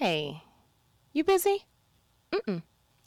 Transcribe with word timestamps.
Hey, 0.00 0.44
you 1.12 1.24
busy? 1.24 1.66
Mm-mm. 2.32 2.62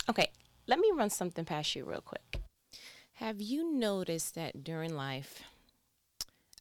Okay, 0.08 0.30
let 0.68 0.78
me 0.78 0.92
run 0.94 1.10
something 1.10 1.44
past 1.44 1.76
you 1.76 1.86
real 1.86 2.02
quick. 2.06 2.40
Have 3.14 3.42
you 3.42 3.74
noticed 3.74 4.36
that 4.36 4.64
during 4.64 4.96
life, 4.96 5.42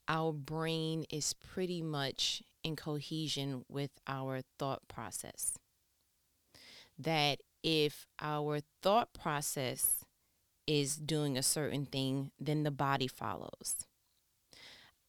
our 0.09 0.33
brain 0.33 1.05
is 1.11 1.35
pretty 1.35 1.83
much 1.83 2.43
in 2.65 2.77
cohesion 2.77 3.67
with 3.69 3.91
our 4.07 4.41
thought 4.59 4.89
process? 4.89 5.59
That 6.99 7.41
if 7.63 8.07
our 8.19 8.61
thought 8.81 9.13
process 9.13 10.03
is 10.67 10.97
doing 10.97 11.37
a 11.37 11.43
certain 11.43 11.85
thing, 11.85 12.31
then 12.41 12.63
the 12.63 12.71
body 12.71 13.07
follows. 13.07 13.85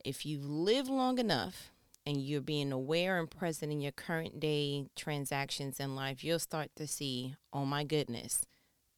If 0.04 0.26
you 0.26 0.42
live 0.42 0.90
long 0.90 1.18
enough, 1.18 1.72
and 2.06 2.18
you're 2.18 2.42
being 2.42 2.72
aware 2.72 3.18
and 3.18 3.30
present 3.30 3.72
in 3.72 3.82
your 3.82 3.92
current 3.92 4.40
day 4.40 4.86
transactions 4.96 5.80
in 5.80 5.96
life, 5.96 6.24
you'll 6.24 6.40
start 6.40 6.70
to 6.76 6.88
see, 6.88 7.36
oh 7.52 7.66
my 7.66 7.84
goodness, 7.84 8.46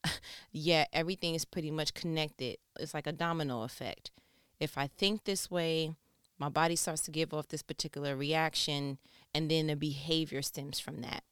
yeah, 0.51 0.85
everything 0.93 1.35
is 1.35 1.45
pretty 1.45 1.71
much 1.71 1.93
connected. 1.93 2.57
It's 2.79 2.93
like 2.93 3.07
a 3.07 3.11
domino 3.11 3.63
effect. 3.63 4.11
If 4.59 4.77
I 4.77 4.87
think 4.87 5.23
this 5.23 5.51
way, 5.51 5.95
my 6.37 6.49
body 6.49 6.75
starts 6.75 7.01
to 7.03 7.11
give 7.11 7.33
off 7.33 7.47
this 7.47 7.63
particular 7.63 8.15
reaction, 8.15 8.97
and 9.33 9.49
then 9.49 9.67
the 9.67 9.75
behavior 9.75 10.41
stems 10.41 10.79
from 10.79 11.01
that. 11.01 11.23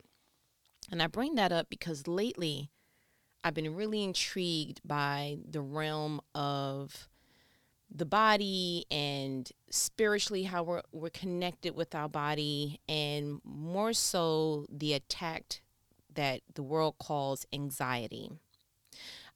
And 0.92 1.02
I 1.02 1.08
bring 1.08 1.36
that 1.36 1.52
up 1.52 1.70
because 1.70 2.08
lately 2.08 2.70
I've 3.44 3.54
been 3.54 3.76
really 3.76 4.04
intrigued 4.04 4.82
by 4.86 5.38
the 5.50 5.62
realm 5.62 6.22
of 6.34 7.10
the 7.94 8.06
body 8.06 8.86
and 8.90 9.52
spiritually 9.70 10.44
how 10.44 10.64
we're, 10.64 10.82
we're 10.92 11.10
connected 11.10 11.76
with 11.76 11.94
our 11.94 12.10
body 12.10 12.80
and 12.90 13.40
more 13.44 13.94
so 13.94 14.66
the 14.72 14.94
attack 14.94 15.62
that 16.16 16.42
the 16.56 16.64
world 16.64 16.96
calls 17.00 17.46
anxiety. 17.54 18.32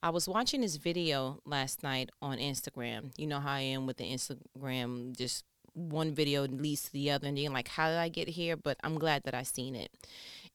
I 0.01 0.09
was 0.09 0.27
watching 0.27 0.61
this 0.61 0.75
video 0.75 1.39
last 1.45 1.83
night 1.83 2.09
on 2.21 2.37
instagram. 2.37 3.11
You 3.17 3.27
know 3.27 3.39
how 3.39 3.53
i 3.53 3.61
am 3.61 3.85
with 3.85 3.97
the 3.97 4.11
instagram 4.11 5.15
just 5.17 5.43
one 5.73 6.13
video 6.13 6.47
leads 6.47 6.83
to 6.83 6.93
the 6.93 7.11
other 7.11 7.27
and 7.27 7.37
you're 7.37 7.51
like 7.51 7.67
how 7.67 7.89
did 7.89 7.97
i 7.97 8.09
get 8.09 8.29
here? 8.29 8.55
But 8.55 8.77
i'm 8.83 8.97
glad 8.97 9.23
that 9.23 9.33
i 9.35 9.43
seen 9.43 9.75
it. 9.75 9.91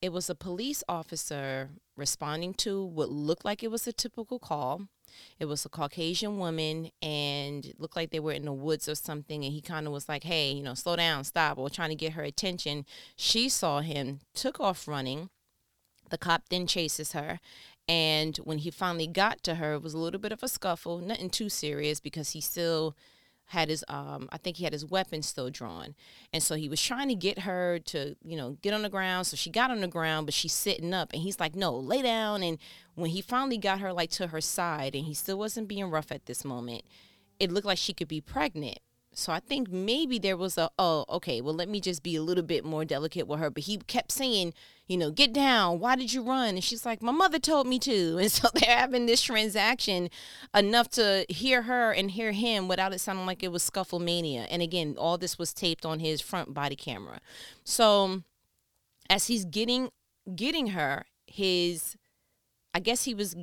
It 0.00 0.12
was 0.12 0.28
a 0.28 0.34
police 0.34 0.82
officer 0.88 1.70
responding 1.96 2.54
to 2.54 2.84
what 2.84 3.10
looked 3.10 3.44
like 3.44 3.62
it 3.62 3.70
was 3.70 3.86
a 3.86 3.92
typical 3.92 4.38
call 4.40 4.82
it 5.38 5.46
was 5.46 5.64
a 5.64 5.68
Caucasian 5.68 6.38
woman 6.38 6.90
and 7.00 7.72
looked 7.78 7.96
like 7.96 8.10
they 8.10 8.20
were 8.20 8.32
in 8.32 8.44
the 8.44 8.52
woods 8.52 8.88
or 8.88 8.94
something. 8.94 9.44
And 9.44 9.52
he 9.52 9.60
kind 9.60 9.86
of 9.86 9.92
was 9.92 10.08
like, 10.08 10.24
hey, 10.24 10.52
you 10.52 10.62
know, 10.62 10.74
slow 10.74 10.96
down, 10.96 11.24
stop, 11.24 11.58
or 11.58 11.70
trying 11.70 11.90
to 11.90 11.94
get 11.94 12.12
her 12.12 12.22
attention. 12.22 12.86
She 13.16 13.48
saw 13.48 13.80
him, 13.80 14.20
took 14.34 14.60
off 14.60 14.88
running. 14.88 15.30
The 16.10 16.18
cop 16.18 16.48
then 16.50 16.66
chases 16.66 17.12
her. 17.12 17.40
And 17.88 18.36
when 18.38 18.58
he 18.58 18.70
finally 18.70 19.06
got 19.06 19.42
to 19.44 19.56
her, 19.56 19.74
it 19.74 19.82
was 19.82 19.94
a 19.94 19.98
little 19.98 20.20
bit 20.20 20.32
of 20.32 20.42
a 20.42 20.48
scuffle, 20.48 20.98
nothing 20.98 21.30
too 21.30 21.48
serious 21.48 22.00
because 22.00 22.30
he 22.30 22.40
still 22.40 22.96
had 23.52 23.68
his 23.68 23.84
um 23.88 24.28
I 24.32 24.38
think 24.38 24.56
he 24.56 24.64
had 24.64 24.72
his 24.72 24.84
weapon 24.84 25.22
still 25.22 25.50
drawn. 25.50 25.94
And 26.32 26.42
so 26.42 26.54
he 26.54 26.70
was 26.70 26.82
trying 26.82 27.08
to 27.08 27.14
get 27.14 27.40
her 27.40 27.78
to, 27.86 28.16
you 28.24 28.36
know, 28.36 28.56
get 28.62 28.72
on 28.72 28.80
the 28.80 28.88
ground. 28.88 29.26
So 29.26 29.36
she 29.36 29.50
got 29.50 29.70
on 29.70 29.80
the 29.80 29.88
ground, 29.88 30.26
but 30.26 30.32
she's 30.32 30.54
sitting 30.54 30.94
up 30.94 31.12
and 31.12 31.20
he's 31.22 31.38
like, 31.38 31.54
"No, 31.54 31.76
lay 31.76 32.00
down." 32.00 32.42
And 32.42 32.58
when 32.94 33.10
he 33.10 33.20
finally 33.20 33.58
got 33.58 33.80
her 33.80 33.92
like 33.92 34.10
to 34.12 34.28
her 34.28 34.40
side 34.40 34.94
and 34.94 35.04
he 35.04 35.12
still 35.12 35.38
wasn't 35.38 35.68
being 35.68 35.90
rough 35.90 36.10
at 36.10 36.24
this 36.24 36.44
moment, 36.46 36.84
it 37.38 37.52
looked 37.52 37.66
like 37.66 37.78
she 37.78 37.92
could 37.92 38.08
be 38.08 38.20
pregnant. 38.22 38.78
So 39.14 39.32
I 39.32 39.40
think 39.40 39.70
maybe 39.70 40.18
there 40.18 40.36
was 40.36 40.56
a 40.56 40.70
oh 40.78 41.04
okay 41.08 41.40
well 41.40 41.54
let 41.54 41.68
me 41.68 41.80
just 41.80 42.02
be 42.02 42.16
a 42.16 42.22
little 42.22 42.42
bit 42.44 42.64
more 42.64 42.84
delicate 42.84 43.26
with 43.26 43.40
her. 43.40 43.50
But 43.50 43.64
he 43.64 43.78
kept 43.78 44.12
saying 44.12 44.54
you 44.86 44.96
know 44.96 45.10
get 45.10 45.32
down. 45.32 45.78
Why 45.78 45.96
did 45.96 46.12
you 46.12 46.22
run? 46.22 46.54
And 46.54 46.64
she's 46.64 46.86
like 46.86 47.02
my 47.02 47.12
mother 47.12 47.38
told 47.38 47.66
me 47.66 47.78
to. 47.80 48.18
And 48.22 48.30
so 48.30 48.48
they're 48.54 48.76
having 48.76 49.06
this 49.06 49.22
transaction 49.22 50.08
enough 50.54 50.88
to 50.90 51.26
hear 51.28 51.62
her 51.62 51.92
and 51.92 52.10
hear 52.10 52.32
him 52.32 52.68
without 52.68 52.92
it 52.92 53.00
sounding 53.00 53.26
like 53.26 53.42
it 53.42 53.52
was 53.52 53.62
scuffle 53.62 53.98
mania 53.98 54.46
and 54.50 54.62
again 54.62 54.94
all 54.98 55.18
this 55.18 55.38
was 55.38 55.52
taped 55.52 55.84
on 55.84 55.98
his 56.00 56.20
front 56.20 56.54
body 56.54 56.76
camera. 56.76 57.20
So 57.64 58.22
as 59.10 59.26
he's 59.26 59.44
getting 59.44 59.90
getting 60.34 60.68
her 60.68 61.06
his 61.26 61.96
I 62.74 62.80
guess 62.80 63.04
he 63.04 63.14
was 63.14 63.36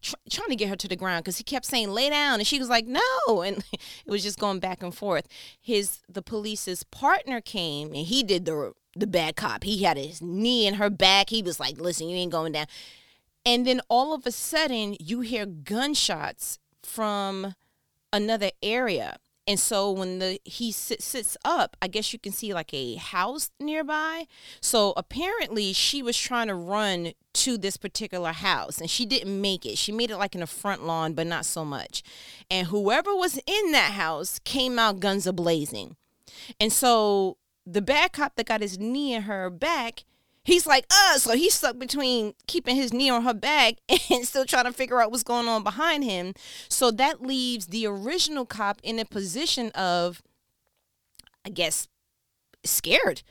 tr- 0.00 0.14
trying 0.30 0.48
to 0.48 0.56
get 0.56 0.68
her 0.68 0.76
to 0.76 0.88
the 0.88 0.96
ground 0.96 1.24
because 1.24 1.38
he 1.38 1.44
kept 1.44 1.66
saying 1.66 1.90
lay 1.90 2.10
down 2.10 2.40
and 2.40 2.46
she 2.46 2.58
was 2.58 2.68
like 2.68 2.86
no 2.86 3.00
and 3.44 3.64
it 3.72 4.10
was 4.10 4.22
just 4.22 4.38
going 4.38 4.60
back 4.60 4.82
and 4.82 4.94
forth. 4.94 5.26
His 5.60 6.00
the 6.08 6.22
police's 6.22 6.84
partner 6.84 7.40
came 7.40 7.88
and 7.88 8.06
he 8.06 8.22
did 8.22 8.44
the 8.44 8.72
the 8.96 9.06
bad 9.06 9.36
cop. 9.36 9.64
He 9.64 9.82
had 9.82 9.96
his 9.96 10.22
knee 10.22 10.66
in 10.66 10.74
her 10.74 10.90
back. 10.90 11.30
He 11.30 11.42
was 11.42 11.58
like 11.58 11.78
listen 11.78 12.08
you 12.08 12.16
ain't 12.16 12.32
going 12.32 12.52
down. 12.52 12.66
And 13.46 13.66
then 13.66 13.80
all 13.88 14.14
of 14.14 14.26
a 14.26 14.32
sudden 14.32 14.96
you 15.00 15.20
hear 15.20 15.46
gunshots 15.46 16.58
from 16.82 17.54
another 18.12 18.50
area 18.62 19.18
and 19.46 19.60
so 19.60 19.90
when 19.90 20.20
the 20.20 20.40
he 20.44 20.72
sits, 20.72 21.04
sits 21.04 21.36
up, 21.44 21.76
I 21.82 21.88
guess 21.88 22.12
you 22.12 22.18
can 22.18 22.32
see 22.32 22.54
like 22.54 22.72
a 22.72 22.94
house 22.94 23.50
nearby. 23.60 24.26
So 24.60 24.94
apparently 24.96 25.72
she 25.74 26.02
was 26.02 26.16
trying 26.16 26.48
to 26.48 26.54
run 26.54 27.12
to 27.34 27.58
this 27.58 27.76
particular 27.76 28.32
house 28.32 28.80
and 28.80 28.88
she 28.88 29.04
didn't 29.04 29.40
make 29.40 29.66
it. 29.66 29.76
She 29.76 29.92
made 29.92 30.10
it 30.10 30.16
like 30.16 30.34
in 30.34 30.40
the 30.40 30.46
front 30.46 30.86
lawn, 30.86 31.12
but 31.12 31.26
not 31.26 31.44
so 31.44 31.64
much. 31.64 32.02
And 32.50 32.68
whoever 32.68 33.14
was 33.14 33.38
in 33.46 33.72
that 33.72 33.92
house 33.92 34.38
came 34.44 34.78
out 34.78 35.00
guns 35.00 35.26
a 35.26 35.32
blazing. 35.32 35.96
And 36.58 36.72
so 36.72 37.36
the 37.66 37.82
bad 37.82 38.12
cop 38.12 38.36
that 38.36 38.46
got 38.46 38.62
his 38.62 38.78
knee 38.78 39.12
in 39.12 39.22
her 39.22 39.50
back 39.50 40.04
he's 40.44 40.66
like, 40.66 40.86
uh, 40.90 41.18
so 41.18 41.34
he's 41.34 41.54
stuck 41.54 41.78
between 41.78 42.34
keeping 42.46 42.76
his 42.76 42.92
knee 42.92 43.10
on 43.10 43.24
her 43.24 43.34
back 43.34 43.74
and 44.10 44.26
still 44.26 44.44
trying 44.44 44.64
to 44.64 44.72
figure 44.72 45.00
out 45.00 45.10
what's 45.10 45.22
going 45.22 45.48
on 45.48 45.62
behind 45.62 46.04
him. 46.04 46.34
So 46.68 46.90
that 46.92 47.22
leaves 47.22 47.66
the 47.66 47.86
original 47.86 48.46
cop 48.46 48.80
in 48.82 48.98
a 48.98 49.04
position 49.04 49.70
of, 49.70 50.22
I 51.44 51.50
guess, 51.50 51.88
scared. 52.64 53.22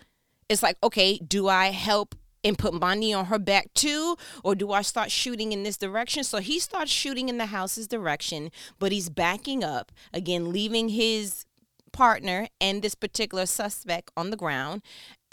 It's 0.50 0.64
like, 0.64 0.78
okay, 0.84 1.18
do 1.20 1.48
I 1.48 1.68
help 1.68 2.16
and 2.44 2.58
put 2.58 2.74
my 2.74 2.94
knee 2.94 3.14
on 3.14 3.26
her 3.26 3.40
back 3.40 3.74
too? 3.74 4.18
Or 4.44 4.56
do 4.56 4.72
I 4.72 4.82
start 4.82 5.12
shooting 5.12 5.52
in 5.52 5.64
this 5.64 5.78
direction? 5.78 6.24
So 6.24 6.40
he 6.40 6.60
starts 6.60 6.92
shooting 6.92 7.30
in 7.30 7.38
the 7.38 7.48
house's 7.48 7.88
direction, 7.88 8.52
but 8.80 8.92
he's 8.92 9.10
backing 9.10 9.64
up, 9.64 9.92
again, 10.14 10.52
leaving 10.52 10.90
his 10.90 11.46
partner 11.94 12.48
and 12.60 12.82
this 12.82 12.96
particular 12.96 13.46
suspect 13.46 14.12
on 14.18 14.32
the 14.32 14.36
ground 14.36 14.82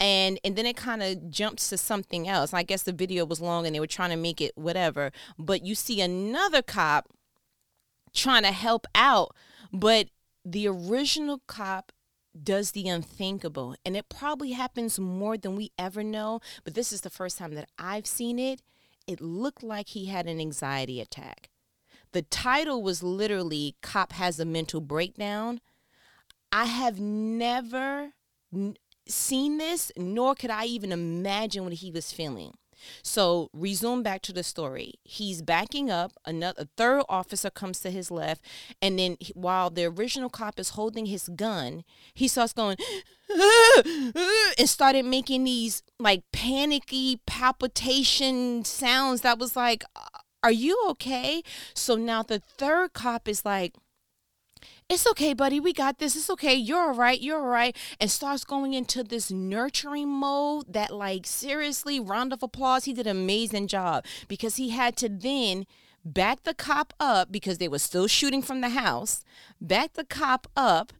and 0.01 0.39
and 0.43 0.55
then 0.55 0.65
it 0.65 0.75
kind 0.75 1.03
of 1.03 1.29
jumps 1.29 1.69
to 1.69 1.77
something 1.77 2.27
else. 2.27 2.53
I 2.53 2.63
guess 2.63 2.83
the 2.83 2.91
video 2.91 3.23
was 3.23 3.39
long 3.39 3.65
and 3.65 3.73
they 3.73 3.79
were 3.79 3.87
trying 3.87 4.09
to 4.09 4.17
make 4.17 4.41
it 4.41 4.51
whatever, 4.55 5.11
but 5.37 5.63
you 5.63 5.75
see 5.75 6.01
another 6.01 6.61
cop 6.61 7.07
trying 8.13 8.43
to 8.43 8.51
help 8.51 8.87
out, 8.95 9.33
but 9.71 10.07
the 10.43 10.67
original 10.67 11.41
cop 11.47 11.91
does 12.43 12.71
the 12.71 12.89
unthinkable 12.89 13.75
and 13.85 13.95
it 13.95 14.09
probably 14.09 14.53
happens 14.53 14.99
more 14.99 15.37
than 15.37 15.55
we 15.55 15.71
ever 15.77 16.03
know, 16.03 16.41
but 16.63 16.73
this 16.73 16.91
is 16.91 17.01
the 17.01 17.09
first 17.09 17.37
time 17.37 17.53
that 17.53 17.69
I've 17.77 18.07
seen 18.07 18.39
it. 18.39 18.61
It 19.07 19.21
looked 19.21 19.61
like 19.61 19.89
he 19.89 20.05
had 20.05 20.25
an 20.25 20.39
anxiety 20.39 20.99
attack. 20.99 21.49
The 22.11 22.23
title 22.23 22.81
was 22.81 23.03
literally 23.03 23.75
Cop 23.81 24.13
Has 24.13 24.39
a 24.39 24.45
Mental 24.45 24.81
Breakdown. 24.81 25.61
I 26.51 26.65
have 26.65 26.99
never 26.99 28.13
seen 29.07 29.57
this, 29.57 29.91
nor 29.97 30.35
could 30.35 30.49
I 30.49 30.65
even 30.65 30.91
imagine 30.91 31.63
what 31.63 31.73
he 31.73 31.91
was 31.91 32.11
feeling. 32.11 32.53
So 33.03 33.49
resume 33.53 34.03
back 34.03 34.21
to 34.23 34.33
the 34.33 34.43
story. 34.43 34.95
He's 35.03 35.41
backing 35.41 35.89
up. 35.89 36.13
Another 36.25 36.67
third 36.77 37.03
officer 37.09 37.49
comes 37.49 37.79
to 37.81 37.91
his 37.91 38.11
left, 38.11 38.43
and 38.81 38.97
then 38.97 39.17
while 39.33 39.69
the 39.69 39.85
original 39.85 40.29
cop 40.29 40.59
is 40.59 40.69
holding 40.69 41.05
his 41.05 41.29
gun, 41.29 41.83
he 42.13 42.27
starts 42.27 42.53
going 42.53 42.77
and 44.57 44.69
started 44.69 45.05
making 45.05 45.43
these 45.43 45.83
like 45.99 46.23
panicky 46.31 47.19
palpitation 47.25 48.65
sounds. 48.65 49.21
That 49.21 49.39
was 49.39 49.55
like, 49.55 49.83
"Are 50.43 50.51
you 50.51 50.77
okay?" 50.89 51.43
So 51.73 51.95
now 51.95 52.23
the 52.23 52.39
third 52.39 52.93
cop 52.93 53.27
is 53.27 53.45
like 53.45 53.75
it's 54.91 55.07
okay, 55.07 55.33
buddy. 55.33 55.59
We 55.59 55.71
got 55.71 55.99
this. 55.99 56.17
It's 56.17 56.29
okay. 56.31 56.53
You're 56.53 56.81
all 56.81 56.93
right. 56.93 57.19
You're 57.19 57.39
all 57.39 57.47
right. 57.47 57.75
And 57.99 58.11
starts 58.11 58.43
going 58.43 58.73
into 58.73 59.03
this 59.03 59.31
nurturing 59.31 60.09
mode 60.09 60.73
that, 60.73 60.91
like, 60.91 61.25
seriously, 61.25 61.99
round 61.99 62.33
of 62.33 62.43
applause. 62.43 62.83
He 62.83 62.93
did 62.93 63.07
an 63.07 63.17
amazing 63.17 63.67
job 63.67 64.05
because 64.27 64.57
he 64.57 64.69
had 64.69 64.97
to 64.97 65.07
then 65.07 65.65
back 66.03 66.43
the 66.43 66.53
cop 66.53 66.93
up 66.99 67.31
because 67.31 67.57
they 67.57 67.69
were 67.69 67.79
still 67.79 68.07
shooting 68.07 68.41
from 68.41 68.59
the 68.59 68.69
house, 68.69 69.23
back 69.61 69.93
the 69.93 70.03
cop 70.03 70.47
up 70.57 70.91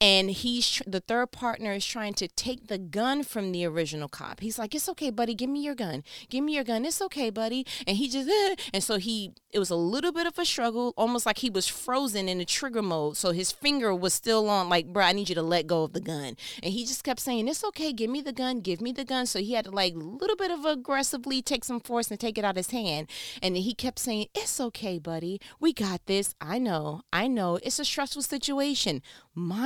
and 0.00 0.30
he's 0.30 0.82
the 0.86 1.00
third 1.00 1.32
partner 1.32 1.72
is 1.72 1.86
trying 1.86 2.14
to 2.14 2.28
take 2.28 2.68
the 2.68 2.78
gun 2.78 3.22
from 3.22 3.52
the 3.52 3.64
original 3.64 4.08
cop. 4.08 4.40
He's 4.40 4.58
like, 4.58 4.74
"It's 4.74 4.88
okay, 4.90 5.10
buddy. 5.10 5.34
Give 5.34 5.50
me 5.50 5.62
your 5.62 5.74
gun. 5.74 6.04
Give 6.28 6.44
me 6.44 6.54
your 6.54 6.64
gun. 6.64 6.84
It's 6.84 7.02
okay, 7.02 7.30
buddy." 7.30 7.66
And 7.86 7.96
he 7.96 8.08
just 8.08 8.28
and 8.72 8.82
so 8.82 8.98
he 8.98 9.32
it 9.50 9.58
was 9.58 9.70
a 9.70 9.76
little 9.76 10.12
bit 10.12 10.26
of 10.26 10.38
a 10.38 10.44
struggle, 10.44 10.92
almost 10.96 11.24
like 11.24 11.38
he 11.38 11.48
was 11.48 11.66
frozen 11.66 12.28
in 12.28 12.38
the 12.38 12.44
trigger 12.44 12.82
mode. 12.82 13.16
So 13.16 13.32
his 13.32 13.50
finger 13.50 13.94
was 13.94 14.12
still 14.12 14.48
on, 14.48 14.68
like, 14.68 14.92
bro, 14.92 15.04
I 15.04 15.12
need 15.12 15.30
you 15.30 15.34
to 15.36 15.42
let 15.42 15.66
go 15.66 15.84
of 15.84 15.94
the 15.94 16.00
gun. 16.00 16.36
And 16.62 16.72
he 16.72 16.84
just 16.84 17.02
kept 17.02 17.20
saying, 17.20 17.48
It's 17.48 17.64
okay, 17.64 17.92
give 17.92 18.10
me 18.10 18.20
the 18.20 18.32
gun, 18.32 18.60
give 18.60 18.80
me 18.80 18.92
the 18.92 19.04
gun. 19.04 19.26
So 19.26 19.38
he 19.38 19.54
had 19.54 19.64
to, 19.64 19.70
like, 19.70 19.94
a 19.94 19.98
little 19.98 20.36
bit 20.36 20.50
of 20.50 20.64
aggressively 20.64 21.40
take 21.40 21.64
some 21.64 21.80
force 21.80 22.10
and 22.10 22.20
take 22.20 22.36
it 22.36 22.44
out 22.44 22.50
of 22.50 22.56
his 22.56 22.70
hand. 22.70 23.08
And 23.42 23.56
he 23.56 23.74
kept 23.74 23.98
saying, 23.98 24.26
It's 24.34 24.60
okay, 24.60 24.98
buddy. 24.98 25.40
We 25.60 25.72
got 25.72 26.04
this. 26.06 26.34
I 26.40 26.58
know. 26.58 27.02
I 27.12 27.26
know. 27.26 27.58
It's 27.62 27.78
a 27.78 27.84
stressful 27.84 28.22
situation. 28.22 29.02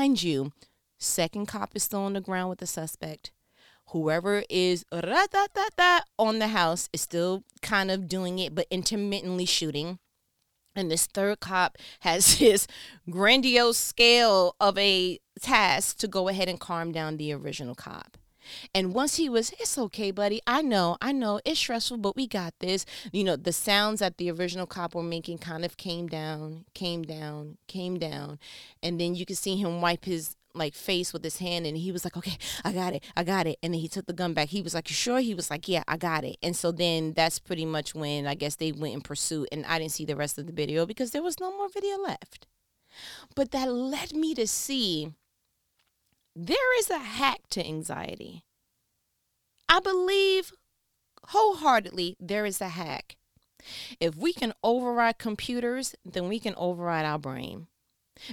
Mind 0.02 0.20
you, 0.20 0.50
second 0.98 1.46
cop 1.46 1.76
is 1.76 1.84
still 1.84 2.00
on 2.00 2.14
the 2.14 2.20
ground 2.20 2.50
with 2.50 2.58
the 2.58 2.66
suspect 2.66 3.30
whoever 3.90 4.42
is 4.50 4.84
on 4.90 6.38
the 6.40 6.48
house 6.48 6.88
is 6.92 7.00
still 7.00 7.44
kind 7.62 7.88
of 7.88 8.08
doing 8.08 8.40
it, 8.40 8.52
but 8.52 8.66
intermittently 8.68 9.44
shooting. 9.44 10.00
And 10.74 10.90
this 10.90 11.06
third 11.06 11.38
cop 11.38 11.78
has 12.00 12.32
his 12.38 12.66
grandiose 13.10 13.78
scale 13.78 14.56
of 14.58 14.76
a 14.76 15.20
task 15.40 15.98
to 15.98 16.08
go 16.08 16.26
ahead 16.26 16.48
and 16.48 16.58
calm 16.58 16.90
down 16.90 17.16
the 17.16 17.32
original 17.32 17.76
cop. 17.76 18.18
And 18.74 18.94
once 18.94 19.16
he 19.16 19.28
was, 19.28 19.50
it's 19.58 19.78
okay, 19.78 20.10
buddy. 20.10 20.40
I 20.46 20.62
know, 20.62 20.96
I 21.00 21.12
know, 21.12 21.40
it's 21.44 21.60
stressful, 21.60 21.98
but 21.98 22.16
we 22.16 22.26
got 22.26 22.54
this. 22.60 22.84
You 23.12 23.24
know, 23.24 23.36
the 23.36 23.52
sounds 23.52 24.00
that 24.00 24.18
the 24.18 24.30
original 24.30 24.66
cop 24.66 24.94
were 24.94 25.02
making 25.02 25.38
kind 25.38 25.64
of 25.64 25.76
came 25.76 26.06
down, 26.06 26.64
came 26.74 27.02
down, 27.02 27.58
came 27.66 27.98
down. 27.98 28.38
And 28.82 29.00
then 29.00 29.14
you 29.14 29.26
could 29.26 29.38
see 29.38 29.56
him 29.56 29.80
wipe 29.80 30.04
his 30.04 30.36
like 30.54 30.74
face 30.74 31.12
with 31.12 31.24
his 31.24 31.38
hand 31.38 31.66
and 31.66 31.78
he 31.78 31.90
was 31.90 32.04
like 32.04 32.16
okay 32.16 32.36
i 32.64 32.72
got 32.72 32.92
it 32.92 33.02
i 33.16 33.24
got 33.24 33.46
it 33.46 33.58
and 33.62 33.72
then 33.72 33.80
he 33.80 33.88
took 33.88 34.06
the 34.06 34.12
gun 34.12 34.34
back 34.34 34.48
he 34.48 34.60
was 34.60 34.74
like 34.74 34.90
you 34.90 34.94
sure 34.94 35.18
he 35.18 35.34
was 35.34 35.50
like 35.50 35.66
yeah 35.66 35.82
i 35.88 35.96
got 35.96 36.24
it 36.24 36.36
and 36.42 36.54
so 36.54 36.70
then 36.70 37.12
that's 37.14 37.38
pretty 37.38 37.64
much 37.64 37.94
when 37.94 38.26
i 38.26 38.34
guess 38.34 38.56
they 38.56 38.70
went 38.70 38.92
in 38.94 39.00
pursuit 39.00 39.48
and 39.50 39.64
i 39.64 39.78
didn't 39.78 39.92
see 39.92 40.04
the 40.04 40.16
rest 40.16 40.36
of 40.36 40.46
the 40.46 40.52
video 40.52 40.84
because 40.84 41.12
there 41.12 41.22
was 41.22 41.40
no 41.40 41.50
more 41.56 41.68
video 41.68 41.96
left 41.96 42.46
but 43.34 43.50
that 43.52 43.72
led 43.72 44.12
me 44.12 44.34
to 44.34 44.46
see 44.46 45.12
there 46.34 46.78
is 46.78 46.90
a 46.90 46.98
hack 46.98 47.40
to 47.50 47.66
anxiety. 47.66 48.44
I 49.68 49.80
believe 49.80 50.52
wholeheartedly 51.28 52.16
there 52.18 52.46
is 52.46 52.60
a 52.60 52.68
hack. 52.68 53.16
If 54.00 54.16
we 54.16 54.32
can 54.32 54.52
override 54.62 55.18
computers 55.18 55.94
then 56.04 56.28
we 56.28 56.38
can 56.38 56.54
override 56.56 57.04
our 57.04 57.18
brain. 57.18 57.68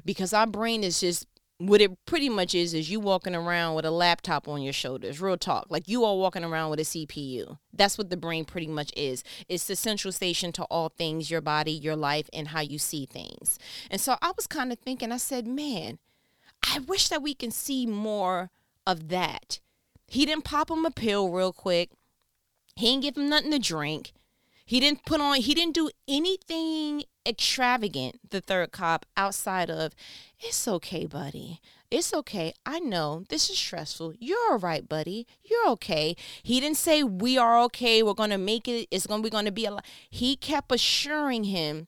Because 0.05 0.33
our 0.33 0.47
brain 0.47 0.83
is 0.83 0.99
just 0.99 1.25
what 1.57 1.81
it 1.81 1.91
pretty 2.05 2.29
much 2.29 2.55
is 2.55 2.73
is 2.73 2.89
you 2.89 3.01
walking 3.01 3.35
around 3.35 3.75
with 3.75 3.83
a 3.83 3.91
laptop 3.91 4.47
on 4.47 4.61
your 4.61 4.71
shoulders 4.71 5.19
real 5.19 5.37
talk. 5.37 5.67
Like 5.69 5.89
you 5.89 6.05
are 6.05 6.15
walking 6.15 6.45
around 6.45 6.69
with 6.69 6.79
a 6.79 6.83
cpu 6.83 7.57
that's 7.73 7.97
what 7.97 8.09
the 8.09 8.17
brain 8.17 8.45
pretty 8.45 8.67
much 8.67 8.91
is. 8.95 9.23
It's 9.47 9.67
the 9.67 9.75
central 9.75 10.11
station 10.13 10.51
to 10.53 10.63
all 10.65 10.89
things 10.89 11.29
your 11.29 11.41
body 11.41 11.71
your 11.71 11.97
life 11.97 12.29
and 12.31 12.49
how 12.49 12.61
you 12.61 12.79
see 12.79 13.05
things. 13.05 13.59
And 13.91 13.99
so 13.99 14.15
i 14.21 14.31
was 14.35 14.47
kind 14.47 14.71
of 14.71 14.79
thinking 14.79 15.11
i 15.11 15.17
said 15.17 15.47
man 15.47 15.99
i 16.73 16.79
wish 16.79 17.07
that 17.09 17.21
we 17.21 17.33
can 17.33 17.51
see 17.51 17.85
more 17.85 18.49
of 18.85 19.09
that 19.09 19.59
he 20.07 20.25
didn't 20.25 20.43
pop 20.43 20.69
him 20.69 20.85
a 20.85 20.91
pill 20.91 21.29
real 21.29 21.53
quick 21.53 21.91
he 22.75 22.87
didn't 22.87 23.03
give 23.03 23.17
him 23.17 23.29
nothing 23.29 23.51
to 23.51 23.59
drink 23.59 24.13
he 24.65 24.79
didn't 24.79 25.05
put 25.05 25.21
on 25.21 25.35
he 25.37 25.53
didn't 25.53 25.75
do 25.75 25.89
anything 26.07 27.03
extravagant, 27.29 28.19
the 28.31 28.41
third 28.41 28.71
cop, 28.71 29.05
outside 29.15 29.69
of, 29.69 29.93
it's 30.39 30.67
okay, 30.67 31.05
buddy. 31.05 31.61
It's 31.91 32.13
okay. 32.13 32.53
I 32.65 32.79
know 32.79 33.23
this 33.29 33.49
is 33.49 33.57
stressful. 33.57 34.13
You're 34.19 34.51
all 34.51 34.59
right, 34.59 34.87
buddy. 34.87 35.25
You're 35.43 35.69
okay. 35.69 36.15
He 36.43 36.59
didn't 36.59 36.77
say 36.77 37.03
we 37.03 37.37
are 37.37 37.59
okay. 37.63 38.03
We're 38.03 38.13
gonna 38.13 38.37
make 38.37 38.67
it. 38.67 38.87
It's 38.91 39.07
gonna 39.07 39.23
be 39.23 39.29
gonna 39.31 39.51
be 39.51 39.65
a. 39.65 39.75
He 40.09 40.35
kept 40.35 40.71
assuring 40.71 41.45
him, 41.45 41.87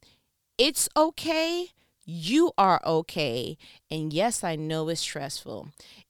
it's 0.57 0.89
okay. 0.97 1.69
You 2.03 2.51
are 2.57 2.81
okay. 2.85 3.57
And 3.89 4.11
yes, 4.11 4.43
I 4.43 4.55
know 4.55 4.89
it's 4.89 5.01
stressful. 5.01 5.69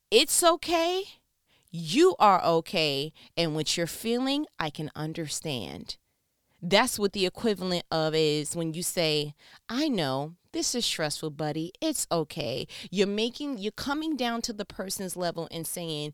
It's 0.10 0.44
okay. 0.44 1.04
You 1.72 2.16
are 2.20 2.44
okay. 2.44 3.14
And 3.38 3.56
what 3.56 3.78
you're 3.78 3.88
feeling, 3.88 4.46
I 4.60 4.70
can 4.70 4.92
understand. 4.96 5.98
That's 6.62 7.00
what 7.00 7.14
the 7.14 7.26
equivalent 7.26 7.86
of 7.92 8.14
is 8.14 8.56
when 8.56 8.74
you 8.74 8.84
say, 8.84 9.34
I 9.68 9.88
know 9.88 10.36
this 10.52 10.76
is 10.76 10.86
stressful, 10.86 11.32
buddy. 11.32 11.72
It's 11.82 12.08
okay. 12.12 12.68
You're 12.92 13.08
making, 13.08 13.58
you're 13.58 13.72
coming 13.72 14.16
down 14.16 14.42
to 14.44 14.54
the 14.54 14.66
person's 14.66 15.16
level 15.16 15.48
and 15.50 15.66
saying, 15.66 16.14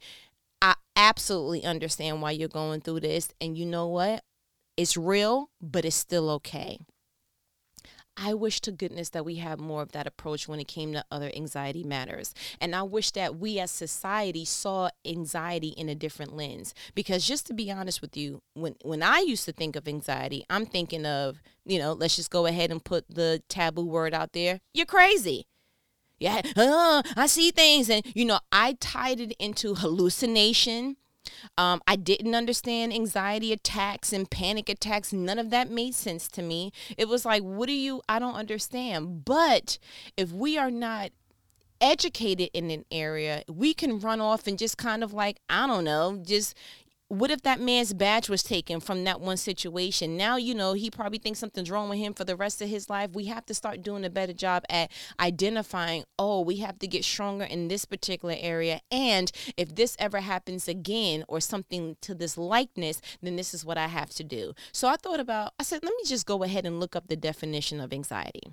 I 0.62 0.76
absolutely 0.96 1.66
understand 1.66 2.22
why 2.22 2.32
you're 2.32 2.48
going 2.48 2.82
through 2.82 3.02
this. 3.02 3.30
And 3.42 3.58
you 3.58 3.66
know 3.66 3.88
what? 3.88 4.24
It's 4.78 4.96
real, 4.96 5.50
but 5.60 5.86
it's 5.86 5.96
still 5.96 6.30
okay. 6.32 6.80
I 8.18 8.34
wish 8.34 8.60
to 8.62 8.72
goodness 8.72 9.10
that 9.10 9.26
we 9.26 9.36
had 9.36 9.60
more 9.60 9.84
of 9.84 9.92
that 9.92 10.08
approach 10.08 10.48
when 10.48 10.60
it 10.60 10.68
came 10.68 10.92
to 10.94 11.06
other 11.12 11.32
anxiety 11.36 11.84
matters. 11.84 12.34
And 12.60 12.76
I 12.76 12.82
wish 12.82 13.12
that 13.12 13.38
we 13.38 13.60
as 13.60 13.70
society 13.70 14.44
saw 14.44 14.90
anxiety 15.06 15.70
in 15.70 15.88
a 15.88 15.96
different 15.96 16.36
lens. 16.36 16.74
Because 16.96 17.26
just 17.26 17.46
to 17.48 17.54
be 17.54 17.72
honest 17.72 18.02
with 18.02 18.18
you, 18.18 18.42
when 18.56 18.76
when 18.82 19.04
I 19.04 19.20
used 19.20 19.46
to 19.46 19.52
think 19.52 19.76
of 19.76 19.88
anxiety, 19.88 20.44
I'm 20.50 20.66
thinking 20.66 21.06
of, 21.06 21.42
you 21.64 21.78
know, 21.78 21.94
let's 21.94 22.16
just 22.16 22.32
go 22.32 22.48
ahead 22.48 22.72
and 22.72 22.84
put 22.84 23.06
the 23.08 23.44
taboo 23.50 23.86
word 23.86 24.14
out 24.14 24.34
there. 24.34 24.60
You're 24.74 24.88
crazy. 24.88 25.46
Yeah, 26.20 26.42
uh, 26.56 27.04
I 27.16 27.28
see 27.28 27.52
things 27.52 27.92
and 27.92 28.04
you 28.16 28.26
know, 28.26 28.40
I 28.52 28.78
tied 28.80 29.20
it 29.20 29.34
into 29.34 29.76
hallucination 29.76 30.98
um, 31.58 31.82
I 31.88 31.96
didn't 31.96 32.36
understand 32.36 32.94
anxiety 32.94 33.52
attacks 33.54 34.14
and 34.14 34.30
panic 34.30 34.70
attacks. 34.70 35.14
None 35.14 35.40
of 35.40 35.50
that 35.50 35.70
made 35.70 35.96
sense 35.96 36.28
to 36.30 36.42
me. 36.42 36.72
It 36.98 37.08
was 37.08 37.26
like, 37.26 37.44
what 37.44 37.68
do 37.68 37.74
you, 37.74 38.02
I 38.08 38.20
don't 38.20 38.36
understand. 38.36 39.26
But 39.26 39.78
if 40.16 40.32
we 40.32 40.58
are 40.58 40.72
not 40.72 41.12
educated 41.80 42.50
in 42.54 42.72
an 42.72 42.86
area, 42.92 43.44
we 43.48 43.74
can 43.74 44.00
run 44.00 44.20
off 44.20 44.48
and 44.48 44.58
just 44.58 44.78
kind 44.78 45.04
of 45.04 45.14
like, 45.14 45.40
I 45.50 45.68
don't 45.68 45.84
know, 45.84 46.22
just 46.26 46.56
what 47.10 47.32
if 47.32 47.42
that 47.44 47.62
man's 47.62 47.94
badge 47.94 48.28
was 48.28 48.44
taken 48.44 48.82
from 48.82 49.06
that 49.06 49.22
one 49.22 49.38
situation? 49.38 50.18
Now, 50.18 50.36
you 50.36 50.54
know, 50.54 50.74
he 50.74 50.92
probably 50.92 51.20
thinks 51.20 51.40
something's 51.40 51.72
wrong 51.72 51.88
with 51.88 52.00
him 52.00 52.14
for 52.14 52.26
the 52.26 52.36
rest 52.36 52.62
of 52.62 52.68
his 52.68 52.90
life. 52.90 53.12
We 53.14 53.26
have 53.26 53.46
to 53.46 53.54
start 53.54 53.82
doing 53.82 54.04
a 54.04 54.10
better 54.10 54.34
job 54.34 54.64
at 54.70 54.92
identifying, 55.20 56.04
oh, 56.20 56.42
we 56.42 56.58
have 56.58 56.80
to 56.80 56.88
get 56.88 57.06
stronger 57.06 57.46
in 57.46 57.70
this 57.70 57.86
particular 57.86 58.36
area. 58.38 58.82
And 58.92 59.32
if 59.56 59.76
this 59.76 59.96
ever 60.00 60.20
happens 60.20 60.68
again 60.68 61.24
or 61.30 61.40
something 61.40 61.96
to 62.02 62.14
this 62.14 62.38
likeness, 62.38 63.02
then 63.22 63.38
this 63.38 63.54
is 63.54 63.64
what 63.64 63.78
I 63.78 63.88
have 63.88 64.10
to 64.16 64.24
do. 64.24 64.54
So 64.74 64.90
I 64.90 64.98
thought 64.98 65.22
about, 65.22 65.54
I 65.58 65.64
said, 65.64 65.84
let 65.84 65.94
me 65.96 66.04
just 66.06 66.26
go 66.26 66.44
ahead 66.44 66.66
and 66.66 66.80
look 66.80 66.96
up 66.96 67.08
the 67.08 67.16
definition 67.16 67.80
of 67.80 67.94
anxiety. 67.94 68.52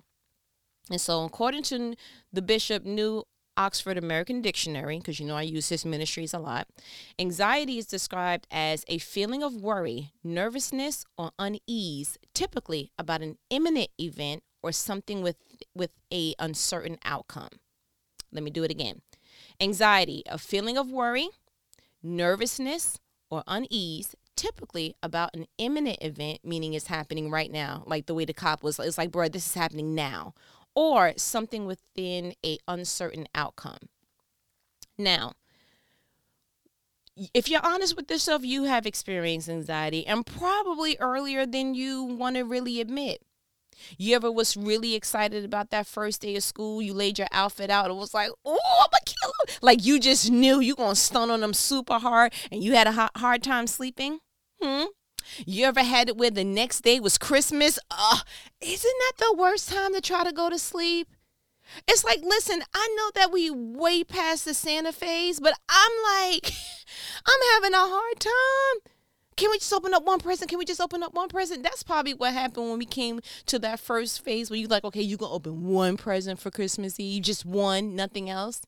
And 0.91 1.01
so, 1.01 1.25
according 1.25 1.63
to 1.65 1.95
the 2.31 2.43
Bishop 2.43 2.85
New 2.85 3.25
Oxford 3.57 3.97
American 3.97 4.43
Dictionary, 4.43 4.99
because 4.99 5.21
you 5.21 5.27
know 5.27 5.37
I 5.37 5.43
use 5.43 5.69
his 5.69 5.85
ministries 5.85 6.35
a 6.35 6.39
lot, 6.39 6.69
anxiety 7.19 7.79
is 7.79 7.87
described 7.87 8.47
as 8.51 8.85
a 8.89 8.99
feeling 8.99 9.43
of 9.43 9.55
worry, 9.55 10.13
nervousness, 10.23 11.05
or 11.17 11.31
unease, 11.39 12.19
typically 12.35 12.91
about 12.99 13.23
an 13.23 13.39
imminent 13.51 13.89
event 14.01 14.43
or 14.63 14.73
something 14.73 15.23
with 15.23 15.37
with 15.75 15.91
a 16.13 16.35
uncertain 16.39 16.99
outcome. 17.05 17.51
Let 18.33 18.43
me 18.43 18.51
do 18.51 18.65
it 18.65 18.71
again. 18.71 19.03
Anxiety, 19.61 20.23
a 20.27 20.39
feeling 20.39 20.77
of 20.77 20.91
worry, 20.91 21.29
nervousness, 22.03 22.99
or 23.31 23.43
unease, 23.47 24.15
typically 24.37 24.97
about 25.03 25.31
an 25.35 25.47
imminent 25.59 25.99
event, 26.01 26.41
meaning 26.45 26.75
it's 26.75 26.89
happening 26.89 27.31
right 27.31 27.51
now, 27.51 27.85
like 27.87 28.07
the 28.07 28.15
way 28.15 28.25
the 28.25 28.35
cop 28.35 28.63
was. 28.63 28.79
It's 28.79 28.99
like, 28.99 29.11
bro, 29.11 29.29
this 29.29 29.47
is 29.47 29.55
happening 29.55 29.95
now, 29.95 30.35
or 30.75 31.13
something 31.17 31.67
within 31.67 32.35
a 32.45 32.59
uncertain 32.67 33.27
outcome. 33.35 33.89
Now, 34.99 35.33
if 37.33 37.49
you're 37.49 37.65
honest 37.65 37.97
with 37.97 38.11
yourself, 38.11 38.45
you 38.45 38.65
have 38.65 38.87
experienced 38.87 39.49
anxiety 39.49 40.07
and 40.07 40.27
probably 40.27 40.97
earlier 40.99 41.47
than 41.47 41.75
you 41.75 42.03
want 42.03 42.37
to 42.37 42.43
really 42.43 42.81
admit. 42.81 43.23
You 43.99 44.15
ever 44.17 44.31
was 44.31 44.57
really 44.57 44.95
excited 44.95 45.45
about 45.45 45.71
that 45.71 45.87
first 45.87 46.23
day 46.23 46.37
of 46.37 46.43
school? 46.45 46.81
You 46.81 46.95
laid 46.95 47.19
your 47.19 47.29
outfit 47.33 47.71
out 47.71 47.91
and 47.91 47.99
was 47.99 48.15
like, 48.15 48.31
"Oh, 48.45 48.59
I'm 48.81 48.89
a 48.93 49.05
killer!" 49.05 49.59
Like 49.63 49.85
you 49.85 49.99
just 49.99 50.31
knew 50.31 50.61
you 50.61 50.77
gonna 50.77 50.95
stun 50.95 51.31
on 51.31 51.41
them 51.41 51.55
super 51.55 51.99
hard, 51.99 52.33
and 52.53 52.63
you 52.63 52.75
had 52.75 52.87
a 52.87 53.11
hard 53.17 53.43
time 53.43 53.67
sleeping. 53.67 54.21
Hmm. 54.61 54.85
You 55.47 55.67
ever 55.67 55.83
had 55.83 56.09
it 56.09 56.17
where 56.17 56.31
the 56.31 56.45
next 56.45 56.83
day 56.83 57.01
was 57.01 57.19
Christmas? 57.19 57.79
Uh, 57.91 58.19
isn't 58.61 58.95
that 59.01 59.13
the 59.19 59.35
worst 59.37 59.71
time 59.71 59.95
to 59.95 60.01
try 60.01 60.25
to 60.25 60.33
go 60.33 60.51
to 60.51 60.59
sleep? 60.59 61.09
It's 61.89 62.05
like, 62.05 62.21
listen, 62.23 62.63
I 62.75 62.95
know 62.97 63.11
that 63.15 63.33
we 63.33 63.51
way 63.51 64.05
past 64.05 64.45
the 64.45 64.55
Santa 64.55 64.93
phase, 64.93 65.41
but 65.41 65.55
I'm 65.69 65.93
like, 66.05 66.53
I'm 67.27 67.41
having 67.55 67.75
a 67.75 67.79
hard 67.79 68.21
time. 68.21 68.93
Can 69.37 69.51
we 69.51 69.59
just 69.59 69.73
open 69.73 69.95
up 69.95 70.05
one 70.05 70.21
present? 70.21 70.49
Can 70.49 70.59
we 70.59 70.65
just 70.65 70.81
open 70.81 71.03
up 71.03 71.15
one 71.15 71.29
present? 71.29 71.65
That's 71.65 71.83
probably 71.83 72.15
what 72.15 72.33
happened 72.33 72.69
when 72.69 72.79
we 72.79 72.87
came 72.87 73.21
to 73.47 73.59
that 73.61 73.81
first 73.81 74.23
phase 74.25 74.49
where 74.49 74.59
you 74.59 74.69
like, 74.69 74.85
okay, 74.85 75.03
you 75.03 75.17
can 75.19 75.29
open 75.29 75.65
one 75.65 75.97
present 75.97 76.39
for 76.39 76.51
Christmas 76.51 77.01
Eve, 77.01 77.23
just 77.23 77.45
one, 77.45 77.97
nothing 77.97 78.31
else. 78.31 78.63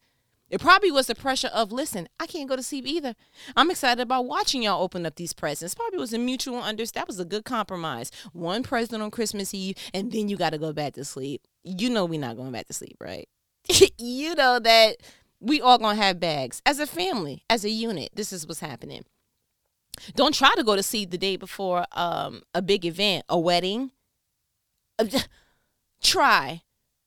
It 0.49 0.61
probably 0.61 0.93
was 0.93 1.09
the 1.09 1.15
pressure 1.15 1.49
of, 1.49 1.73
listen, 1.73 2.09
I 2.21 2.27
can't 2.27 2.49
go 2.49 2.55
to 2.55 2.63
sleep 2.63 2.87
either. 2.87 3.15
I'm 3.57 3.71
excited 3.71 4.01
about 4.01 4.27
watching 4.27 4.63
y'all 4.63 4.83
open 4.83 5.05
up 5.05 5.17
these 5.17 5.33
presents. 5.33 5.75
Probably 5.75 5.99
was 5.99 6.13
a 6.13 6.19
mutual 6.19 6.63
understanding. 6.63 7.03
That 7.03 7.09
was 7.09 7.19
a 7.19 7.25
good 7.25 7.45
compromise. 7.45 8.13
One 8.33 8.63
present 8.63 9.03
on 9.03 9.11
Christmas 9.11 9.53
Eve, 9.53 9.77
and 9.93 10.13
then 10.13 10.29
you 10.29 10.37
got 10.37 10.51
to 10.51 10.59
go 10.59 10.73
back 10.73 10.95
to 10.95 11.05
sleep. 11.05 11.43
You 11.65 11.91
know 11.91 12.05
we're 12.05 12.21
not 12.21 12.37
going 12.37 12.53
back 12.53 12.69
to 12.69 12.73
sleep, 12.73 12.97
right? 13.01 13.29
you 13.99 14.35
know 14.37 14.61
that 14.61 14.99
we 15.41 15.61
all 15.61 15.79
gonna 15.79 16.01
have 16.01 16.21
bags 16.21 16.63
as 16.65 16.79
a 16.79 16.87
family, 16.87 17.43
as 17.51 17.65
a 17.65 17.71
unit. 17.71 18.11
This 18.15 18.33
is 18.33 18.47
what's 18.47 18.61
happening. 18.61 19.05
Don't 20.15 20.35
try 20.35 20.53
to 20.57 20.65
go 20.65 20.77
to 20.77 20.83
sleep 20.83 21.11
the 21.11 21.19
day 21.19 21.37
before 21.37 21.87
um, 21.93 22.43
a 22.55 22.63
big 22.63 22.85
event, 22.85 23.25
a 23.29 23.39
wedding. 23.39 23.93
Try 26.03 26.63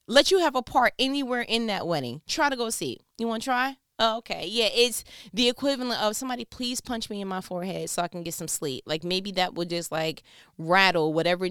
let 0.09 0.31
you 0.31 0.39
have 0.39 0.55
a 0.55 0.63
part 0.63 0.93
anywhere 0.97 1.41
in 1.41 1.67
that 1.67 1.87
wedding. 1.87 2.21
Try 2.27 2.49
to 2.49 2.55
go 2.55 2.71
see. 2.71 2.99
You 3.19 3.27
want 3.27 3.43
to 3.43 3.45
try? 3.45 3.77
Oh, 3.99 4.17
okay. 4.17 4.45
Yeah, 4.47 4.69
it's 4.73 5.03
the 5.31 5.47
equivalent 5.47 6.01
of 6.01 6.15
somebody 6.15 6.45
please 6.45 6.81
punch 6.81 7.09
me 7.09 7.21
in 7.21 7.27
my 7.27 7.41
forehead 7.41 7.89
so 7.89 8.01
I 8.01 8.07
can 8.07 8.23
get 8.23 8.33
some 8.33 8.47
sleep. 8.47 8.83
Like 8.87 9.03
maybe 9.03 9.31
that 9.33 9.53
would 9.53 9.69
just 9.69 9.91
like 9.91 10.23
rattle 10.57 11.13
whatever 11.13 11.47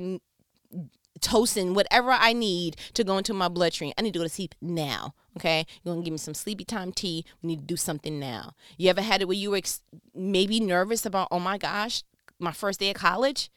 toasting, 1.21 1.75
whatever 1.75 2.11
I 2.11 2.33
need 2.33 2.77
to 2.95 3.05
go 3.05 3.17
into 3.19 3.33
my 3.33 3.49
bloodstream. 3.49 3.93
I 3.97 4.03
need 4.03 4.13
to 4.15 4.19
go 4.19 4.25
to 4.25 4.29
sleep 4.29 4.57
now. 4.61 5.15
Okay, 5.37 5.65
you're 5.83 5.95
gonna 5.95 6.05
give 6.05 6.13
me 6.13 6.19
some 6.19 6.35
sleepy 6.35 6.65
time 6.65 6.93
tea. 6.93 7.25
We 7.43 7.49
need 7.49 7.61
to 7.61 7.65
do 7.65 7.77
something 7.77 8.19
now. 8.19 8.55
You 8.77 8.91
ever 8.91 9.03
had 9.03 9.23
it 9.23 9.29
where 9.29 9.37
you 9.37 9.53
were 9.53 9.59
ex- 9.59 9.83
maybe 10.15 10.59
nervous 10.59 11.07
about, 11.07 11.29
oh 11.31 11.39
my 11.39 11.59
gosh, 11.59 12.03
my 12.41 12.51
first 12.51 12.81
day 12.81 12.91
of 12.91 12.97
college, 12.97 13.51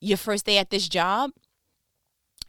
your 0.00 0.18
first 0.18 0.44
day 0.44 0.58
at 0.58 0.70
this 0.70 0.88
job, 0.88 1.30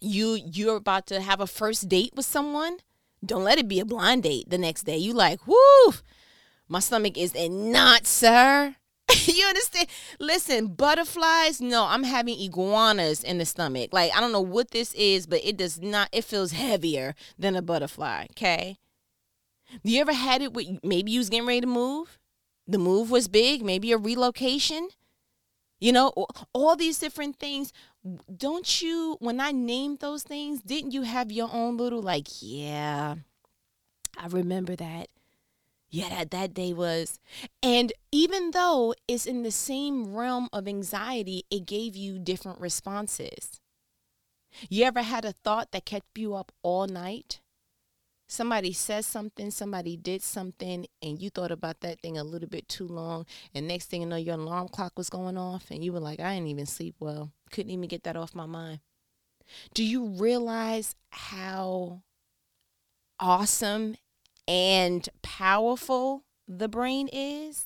you 0.01 0.39
you're 0.45 0.77
about 0.77 1.07
to 1.07 1.21
have 1.21 1.41
a 1.41 1.47
first 1.47 1.89
date 1.89 2.13
with 2.15 2.25
someone, 2.25 2.77
don't 3.25 3.43
let 3.43 3.57
it 3.57 3.67
be 3.67 3.79
a 3.79 3.85
blind 3.85 4.23
date 4.23 4.49
the 4.49 4.57
next 4.57 4.83
day. 4.83 4.97
You 4.97 5.13
like, 5.13 5.45
whoo, 5.47 5.93
my 6.67 6.79
stomach 6.79 7.17
is 7.17 7.33
in 7.33 7.71
knots, 7.71 8.09
sir. 8.09 8.75
you 9.25 9.45
understand? 9.45 9.87
Listen, 10.19 10.67
butterflies, 10.67 11.59
no, 11.59 11.85
I'm 11.85 12.03
having 12.03 12.39
iguanas 12.39 13.23
in 13.23 13.37
the 13.37 13.45
stomach. 13.45 13.89
Like, 13.91 14.15
I 14.15 14.19
don't 14.19 14.31
know 14.31 14.41
what 14.41 14.71
this 14.71 14.93
is, 14.93 15.25
but 15.27 15.43
it 15.43 15.57
does 15.57 15.81
not, 15.81 16.09
it 16.11 16.25
feels 16.25 16.51
heavier 16.51 17.15
than 17.37 17.55
a 17.55 17.61
butterfly, 17.61 18.27
okay? 18.31 18.77
You 19.83 19.99
ever 20.01 20.13
had 20.13 20.41
it 20.41 20.53
with 20.53 20.67
maybe 20.83 21.11
you 21.11 21.19
was 21.19 21.29
getting 21.29 21.47
ready 21.47 21.61
to 21.61 21.67
move? 21.67 22.17
The 22.67 22.77
move 22.77 23.09
was 23.09 23.27
big, 23.27 23.63
maybe 23.63 23.91
a 23.91 23.97
relocation. 23.97 24.89
You 25.79 25.91
know, 25.91 26.11
all 26.53 26.75
these 26.75 26.99
different 26.99 27.37
things 27.37 27.71
don't 28.35 28.81
you 28.81 29.17
when 29.19 29.39
i 29.39 29.51
named 29.51 29.99
those 29.99 30.23
things 30.23 30.61
didn't 30.61 30.91
you 30.91 31.01
have 31.01 31.31
your 31.31 31.49
own 31.51 31.75
little 31.77 32.01
like 32.01 32.27
yeah 32.41 33.15
i 34.17 34.27
remember 34.27 34.75
that. 34.75 35.09
Yeah 35.91 36.09
that 36.09 36.31
that 36.31 36.53
day 36.53 36.71
was 36.71 37.19
and 37.63 37.91
even 38.11 38.51
though 38.51 38.93
it's 39.07 39.25
in 39.25 39.43
the 39.43 39.51
same 39.51 40.13
realm 40.15 40.47
of 40.53 40.67
anxiety 40.67 41.43
it 41.49 41.65
gave 41.65 41.95
you 41.95 42.19
different 42.19 42.59
responses. 42.59 43.59
You 44.69 44.85
ever 44.85 45.01
had 45.01 45.25
a 45.25 45.31
thought 45.31 45.71
that 45.71 45.85
kept 45.85 46.17
you 46.17 46.35
up 46.35 46.51
all 46.63 46.87
night 46.87 47.39
somebody 48.29 48.71
says 48.71 49.05
something, 49.05 49.49
somebody 49.51 49.97
did 49.97 50.21
something, 50.21 50.85
and 51.01 51.21
you 51.21 51.29
thought 51.29 51.51
about 51.51 51.81
that 51.81 51.99
thing 51.99 52.17
a 52.17 52.23
little 52.23 52.47
bit 52.47 52.69
too 52.69 52.87
long, 52.87 53.25
and 53.53 53.67
next 53.67 53.89
thing 53.89 54.01
you 54.01 54.07
know, 54.07 54.15
your 54.15 54.35
alarm 54.35 54.69
clock 54.69 54.93
was 54.97 55.09
going 55.09 55.37
off, 55.37 55.71
and 55.71 55.83
you 55.83 55.91
were 55.91 55.99
like, 55.99 56.19
I 56.19 56.35
didn't 56.35 56.47
even 56.47 56.67
sleep 56.67 56.95
well. 56.99 57.31
Couldn't 57.51 57.71
even 57.71 57.89
get 57.89 58.03
that 58.03 58.15
off 58.15 58.35
my 58.35 58.45
mind. 58.45 58.79
Do 59.73 59.83
you 59.83 60.05
realize 60.05 60.95
how 61.09 62.03
awesome 63.19 63.95
and 64.47 65.09
powerful 65.23 66.23
the 66.47 66.67
brain 66.67 67.09
is? 67.11 67.65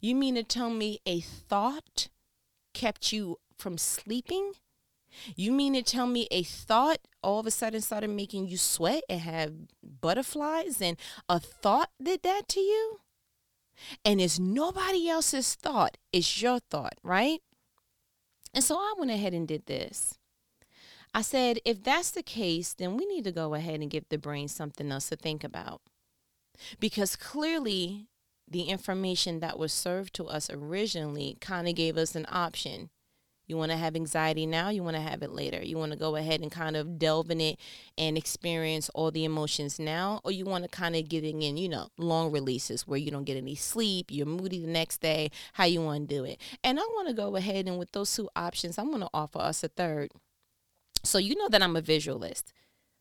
You 0.00 0.14
mean 0.14 0.34
to 0.36 0.42
tell 0.42 0.70
me 0.70 1.00
a 1.04 1.20
thought 1.20 2.08
kept 2.72 3.12
you 3.12 3.38
from 3.58 3.76
sleeping? 3.76 4.52
You 5.34 5.52
mean 5.52 5.74
to 5.74 5.82
tell 5.82 6.06
me 6.06 6.28
a 6.30 6.42
thought 6.42 6.98
all 7.22 7.40
of 7.40 7.46
a 7.46 7.50
sudden 7.50 7.80
started 7.80 8.10
making 8.10 8.48
you 8.48 8.56
sweat 8.56 9.04
and 9.08 9.20
have 9.20 9.52
butterflies 9.82 10.80
and 10.80 10.96
a 11.28 11.40
thought 11.40 11.90
did 12.02 12.22
that 12.22 12.48
to 12.48 12.60
you? 12.60 13.00
And 14.04 14.20
it's 14.20 14.38
nobody 14.38 15.08
else's 15.08 15.54
thought, 15.54 15.96
it's 16.12 16.42
your 16.42 16.58
thought, 16.58 16.94
right? 17.02 17.40
And 18.54 18.64
so 18.64 18.76
I 18.76 18.94
went 18.98 19.10
ahead 19.10 19.34
and 19.34 19.46
did 19.46 19.66
this. 19.66 20.18
I 21.14 21.22
said, 21.22 21.58
if 21.64 21.82
that's 21.82 22.10
the 22.10 22.22
case, 22.22 22.74
then 22.74 22.96
we 22.96 23.06
need 23.06 23.24
to 23.24 23.32
go 23.32 23.54
ahead 23.54 23.80
and 23.80 23.90
give 23.90 24.08
the 24.08 24.18
brain 24.18 24.48
something 24.48 24.90
else 24.90 25.08
to 25.08 25.16
think 25.16 25.42
about. 25.42 25.80
Because 26.80 27.16
clearly, 27.16 28.08
the 28.50 28.62
information 28.62 29.40
that 29.40 29.58
was 29.58 29.72
served 29.72 30.14
to 30.14 30.24
us 30.24 30.50
originally 30.50 31.36
kind 31.40 31.68
of 31.68 31.74
gave 31.74 31.96
us 31.96 32.14
an 32.14 32.26
option. 32.30 32.90
You 33.48 33.56
want 33.56 33.72
to 33.72 33.78
have 33.78 33.96
anxiety 33.96 34.44
now, 34.44 34.68
you 34.68 34.82
want 34.82 34.96
to 34.96 35.02
have 35.02 35.22
it 35.22 35.32
later. 35.32 35.62
You 35.62 35.78
want 35.78 35.92
to 35.92 35.98
go 35.98 36.16
ahead 36.16 36.42
and 36.42 36.50
kind 36.50 36.76
of 36.76 36.98
delve 36.98 37.30
in 37.30 37.40
it 37.40 37.58
and 37.96 38.18
experience 38.18 38.90
all 38.90 39.10
the 39.10 39.24
emotions 39.24 39.78
now, 39.78 40.20
or 40.22 40.30
you 40.30 40.44
want 40.44 40.64
to 40.64 40.70
kind 40.70 40.94
of 40.94 41.08
getting 41.08 41.40
in, 41.40 41.56
you 41.56 41.68
know, 41.68 41.88
long 41.96 42.30
releases 42.30 42.86
where 42.86 42.98
you 42.98 43.10
don't 43.10 43.24
get 43.24 43.38
any 43.38 43.54
sleep, 43.54 44.08
you're 44.10 44.26
moody 44.26 44.60
the 44.60 44.70
next 44.70 45.00
day, 45.00 45.30
how 45.54 45.64
you 45.64 45.80
want 45.80 46.08
to 46.08 46.14
do 46.14 46.24
it. 46.24 46.38
And 46.62 46.78
I 46.78 46.82
want 46.82 47.08
to 47.08 47.14
go 47.14 47.36
ahead 47.36 47.66
and 47.66 47.78
with 47.78 47.92
those 47.92 48.14
two 48.14 48.28
options, 48.36 48.78
I'm 48.78 48.88
going 48.88 49.00
to 49.00 49.10
offer 49.14 49.38
us 49.38 49.64
a 49.64 49.68
third. 49.68 50.12
So 51.02 51.16
you 51.16 51.34
know 51.34 51.48
that 51.48 51.62
I'm 51.62 51.76
a 51.76 51.82
visualist. 51.82 52.52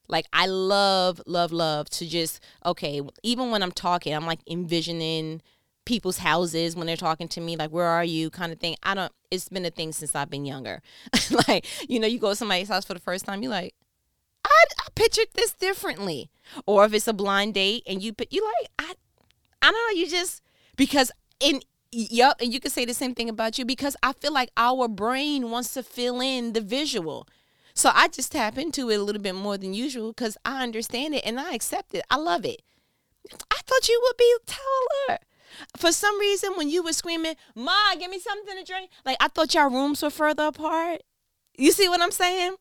Like 0.08 0.27
I 0.32 0.46
love, 0.46 1.22
love, 1.25 1.51
love 1.51 1.89
to 1.92 2.08
just 2.08 2.39
okay. 2.66 3.01
Even 3.24 3.51
when 3.51 3.62
I'm 3.62 3.74
talking, 3.74 4.16
I'm 4.16 4.25
like 4.25 4.39
envisioning 4.48 5.42
people's 5.88 6.17
houses 6.17 6.75
when 6.75 6.86
they're 6.86 6.98
talking 6.98 7.29
to 7.29 7.39
me 7.39 7.56
like 7.56 7.72
where 7.72 7.86
are 7.86 8.03
you? 8.03 8.29
kind 8.29 8.51
of 8.51 8.60
thing. 8.60 8.75
I 8.84 8.94
don't 8.94 9.12
it's 9.32 9.48
been 9.48 9.65
a 9.65 9.70
thing 9.70 9.94
since 9.94 10.13
i've 10.15 10.29
been 10.29 10.46
younger. 10.46 10.82
Like 11.48 11.65
you 11.89 12.00
know 12.00 12.08
you 12.08 12.20
go 12.20 12.29
to 12.29 12.36
somebody's 12.36 12.67
house 12.67 12.84
for 12.86 12.94
the 12.94 13.00
first 13.00 13.25
time 13.25 13.41
you're 13.41 13.51
like 13.51 13.74
I, 14.46 14.63
I 14.79 14.88
pictured 14.96 15.27
this 15.34 15.53
differently. 15.53 16.29
Or 16.65 16.86
if 16.86 16.94
it's 16.94 17.08
a 17.08 17.13
blind 17.13 17.53
date 17.53 17.84
and 17.88 18.03
you 18.03 18.13
you 18.29 18.44
like 18.44 18.70
i 18.77 18.94
i 19.62 19.72
don't 19.72 19.96
know 19.96 20.00
you 20.00 20.10
just 20.10 20.41
because 20.75 21.10
in 21.39 21.62
yep 21.91 22.36
and 22.41 22.53
you 22.53 22.60
can 22.60 22.70
say 22.70 22.84
the 22.84 22.94
same 22.94 23.15
thing 23.15 23.29
about 23.29 23.58
you 23.58 23.63
because 23.63 23.96
i 24.03 24.12
feel 24.12 24.34
like 24.34 24.51
our 24.58 24.89
brain 24.89 25.50
wants 25.50 25.74
to 25.74 25.84
fill 25.84 26.20
in 26.20 26.51
the 26.51 26.62
visual. 26.62 27.25
So 27.74 27.91
i 27.94 28.10
just 28.10 28.34
tap 28.34 28.58
into 28.58 28.89
it 28.89 29.00
a 29.00 29.03
little 29.03 29.22
bit 29.22 29.36
more 29.36 29.58
than 29.58 29.74
usual 29.74 30.12
because 30.12 30.38
i 30.44 30.63
understand 30.63 31.15
it 31.15 31.24
and 31.25 31.39
i 31.39 31.53
accept 31.53 31.96
it. 31.96 32.03
I 32.10 32.17
love 32.17 32.44
it. 32.44 32.62
I 33.51 33.60
thought 33.65 33.88
you 33.88 34.01
would 34.03 34.17
be 34.17 34.36
taller 34.46 35.20
for 35.76 35.92
some 35.92 36.20
reason, 36.20 36.54
when 36.56 36.70
you 36.70 36.84
were 36.84 36.94
screaming, 36.94 37.36
Ma, 37.56 37.96
give 38.00 38.12
me 38.12 38.20
something 38.20 38.56
to 38.58 38.64
drink, 38.64 38.92
like 39.06 39.18
I 39.20 39.28
thought 39.28 39.54
y'all 39.54 39.70
rooms 39.70 40.02
were 40.02 40.10
further 40.10 40.48
apart. 40.48 41.02
You 41.58 41.72
see 41.72 41.90
what 41.90 42.02
I'm 42.02 42.12
saying? 42.12 42.56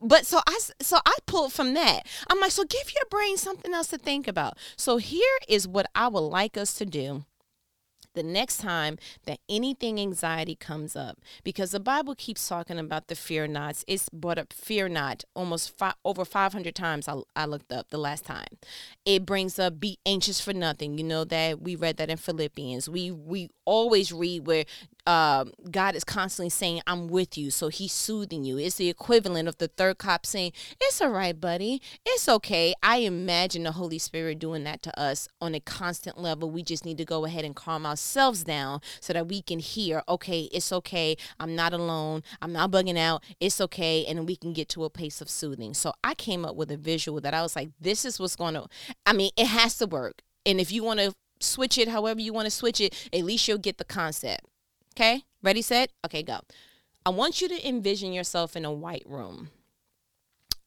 But 0.00 0.24
so 0.24 0.40
I 0.46 0.58
so 0.80 0.98
I 1.04 1.14
pulled 1.26 1.52
from 1.52 1.74
that. 1.74 2.06
I'm 2.28 2.40
like, 2.40 2.52
so 2.52 2.64
give 2.64 2.94
your 2.94 3.04
brain 3.10 3.36
something 3.36 3.74
else 3.74 3.88
to 3.88 3.98
think 3.98 4.26
about. 4.26 4.56
So 4.76 4.96
here 4.96 5.38
is 5.46 5.68
what 5.68 5.90
I 5.94 6.08
would 6.08 6.20
like 6.20 6.56
us 6.56 6.72
to 6.74 6.86
do 6.86 7.24
the 8.14 8.22
next 8.22 8.58
time 8.58 8.98
that 9.26 9.38
anything 9.48 10.00
anxiety 10.00 10.54
comes 10.54 10.96
up 10.96 11.18
because 11.44 11.70
the 11.70 11.80
bible 11.80 12.14
keeps 12.14 12.48
talking 12.48 12.78
about 12.78 13.08
the 13.08 13.14
fear 13.14 13.46
nots. 13.46 13.84
It's 13.86 14.08
brought 14.08 14.38
up 14.38 14.52
fear 14.52 14.88
not 14.88 15.24
almost 15.34 15.76
five, 15.76 15.94
over 16.04 16.24
500 16.24 16.74
times 16.74 17.08
I, 17.08 17.20
I 17.36 17.46
looked 17.46 17.72
up 17.72 17.90
the 17.90 17.98
last 17.98 18.24
time. 18.24 18.58
It 19.04 19.26
brings 19.26 19.58
up 19.58 19.80
be 19.80 19.98
anxious 20.06 20.40
for 20.40 20.52
nothing. 20.52 20.98
You 20.98 21.04
know 21.04 21.24
that? 21.24 21.60
We 21.60 21.76
read 21.76 21.96
that 21.98 22.10
in 22.10 22.16
philippians. 22.16 22.88
We 22.88 23.10
we 23.10 23.50
always 23.64 24.12
read 24.12 24.46
where 24.46 24.64
um, 25.06 25.52
God 25.70 25.94
is 25.94 26.04
constantly 26.04 26.50
saying, 26.50 26.82
I'm 26.86 27.08
with 27.08 27.36
you. 27.38 27.50
So 27.50 27.68
he's 27.68 27.92
soothing 27.92 28.44
you. 28.44 28.58
It's 28.58 28.76
the 28.76 28.88
equivalent 28.88 29.48
of 29.48 29.58
the 29.58 29.68
third 29.68 29.98
cop 29.98 30.26
saying, 30.26 30.52
It's 30.80 31.00
all 31.00 31.10
right, 31.10 31.38
buddy. 31.38 31.80
It's 32.04 32.28
okay. 32.28 32.74
I 32.82 32.98
imagine 32.98 33.64
the 33.64 33.72
Holy 33.72 33.98
Spirit 33.98 34.38
doing 34.38 34.64
that 34.64 34.82
to 34.82 35.00
us 35.00 35.28
on 35.40 35.54
a 35.54 35.60
constant 35.60 36.18
level. 36.18 36.50
We 36.50 36.62
just 36.62 36.84
need 36.84 36.98
to 36.98 37.04
go 37.04 37.24
ahead 37.24 37.44
and 37.44 37.56
calm 37.56 37.86
ourselves 37.86 38.44
down 38.44 38.80
so 39.00 39.12
that 39.12 39.28
we 39.28 39.42
can 39.42 39.58
hear, 39.58 40.02
okay, 40.08 40.48
it's 40.52 40.72
okay. 40.72 41.16
I'm 41.38 41.54
not 41.54 41.72
alone. 41.72 42.22
I'm 42.40 42.52
not 42.52 42.70
bugging 42.70 42.98
out. 42.98 43.24
It's 43.40 43.60
okay. 43.60 44.04
And 44.06 44.26
we 44.26 44.36
can 44.36 44.52
get 44.52 44.68
to 44.70 44.84
a 44.84 44.90
place 44.90 45.20
of 45.20 45.30
soothing. 45.30 45.74
So 45.74 45.92
I 46.04 46.14
came 46.14 46.44
up 46.44 46.56
with 46.56 46.70
a 46.70 46.76
visual 46.76 47.20
that 47.20 47.34
I 47.34 47.42
was 47.42 47.56
like, 47.56 47.70
this 47.80 48.04
is 48.04 48.20
what's 48.20 48.36
going 48.36 48.54
to, 48.54 48.66
I 49.06 49.12
mean, 49.12 49.30
it 49.36 49.46
has 49.46 49.76
to 49.78 49.86
work. 49.86 50.22
And 50.46 50.60
if 50.60 50.72
you 50.72 50.82
want 50.82 51.00
to 51.00 51.12
switch 51.40 51.78
it 51.78 51.88
however 51.88 52.20
you 52.20 52.32
want 52.32 52.46
to 52.46 52.50
switch 52.50 52.80
it, 52.80 53.08
at 53.12 53.24
least 53.24 53.48
you'll 53.48 53.58
get 53.58 53.78
the 53.78 53.84
concept. 53.84 54.42
Okay, 54.94 55.24
ready, 55.42 55.62
set, 55.62 55.90
okay, 56.04 56.22
go. 56.22 56.40
I 57.06 57.10
want 57.10 57.40
you 57.40 57.48
to 57.48 57.68
envision 57.68 58.12
yourself 58.12 58.56
in 58.56 58.64
a 58.64 58.72
white 58.72 59.04
room. 59.06 59.50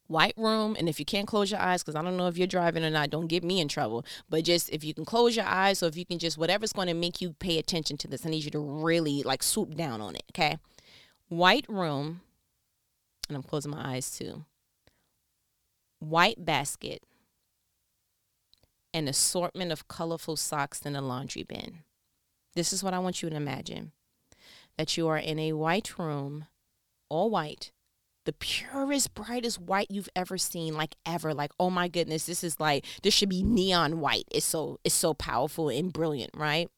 White 0.08 0.34
room, 0.38 0.76
and 0.78 0.90
if 0.90 1.00
you 1.00 1.06
can't 1.06 1.28
close 1.28 1.52
your 1.52 1.60
eyes, 1.60 1.84
because 1.84 1.96
I 1.96 2.02
don't 2.02 2.18
know 2.18 2.28
if 2.28 2.38
you're 2.38 2.48
driving 2.48 2.84
or 2.84 2.90
not, 2.90 3.10
don't 3.10 3.28
get 3.28 3.44
me 3.44 3.60
in 3.60 3.68
trouble. 3.68 4.06
But 4.30 4.44
just 4.44 4.70
if 4.70 4.84
you 4.84 4.94
can 4.94 5.06
close 5.06 5.36
your 5.36 5.46
eyes, 5.46 5.82
or 5.82 5.88
if 5.88 5.98
you 5.98 6.06
can 6.06 6.20
just 6.20 6.38
whatever's 6.38 6.74
going 6.74 6.88
to 6.88 6.94
make 6.94 7.22
you 7.22 7.34
pay 7.34 7.58
attention 7.58 7.98
to 7.98 8.08
this, 8.08 8.26
I 8.26 8.30
need 8.30 8.44
you 8.44 8.52
to 8.52 8.60
really 8.60 9.24
like 9.24 9.44
swoop 9.44 9.76
down 9.76 10.02
on 10.02 10.16
it. 10.16 10.24
Okay, 10.32 10.58
white 11.30 11.66
room, 11.70 12.22
and 13.28 13.38
I'm 13.38 13.44
closing 13.44 13.72
my 13.72 13.94
eyes 13.94 14.12
too. 14.12 14.46
White 16.00 16.44
basket, 16.44 17.04
an 18.94 19.08
assortment 19.08 19.72
of 19.72 19.88
colorful 19.88 20.36
socks 20.36 20.82
in 20.82 20.96
a 20.96 21.02
laundry 21.02 21.44
bin. 21.44 21.80
This 22.56 22.74
is 22.74 22.84
what 22.84 22.94
I 22.94 23.00
want 23.00 23.24
you 23.24 23.30
to 23.30 23.36
imagine 23.36 23.94
that 24.78 24.98
you 24.98 25.08
are 25.08 25.18
in 25.18 25.40
a 25.40 25.54
white 25.54 25.98
room, 25.98 26.48
all 27.10 27.30
white, 27.30 27.72
the 28.26 28.34
purest, 28.34 29.14
brightest 29.14 29.60
white 29.60 29.88
you've 29.90 30.10
ever 30.16 30.38
seen, 30.38 30.76
like 30.76 30.96
ever. 31.06 31.34
Like, 31.34 31.52
oh 31.60 31.70
my 31.70 31.88
goodness, 31.88 32.26
this 32.26 32.44
is 32.44 32.60
like 32.60 32.86
this 33.04 33.14
should 33.14 33.30
be 33.30 33.44
neon 33.44 34.00
white. 34.00 34.26
It's 34.32 34.46
so 34.46 34.80
it's 34.84 34.96
so 34.96 35.14
powerful 35.14 35.70
and 35.70 35.92
brilliant, 35.92 36.32
right? 36.36 36.70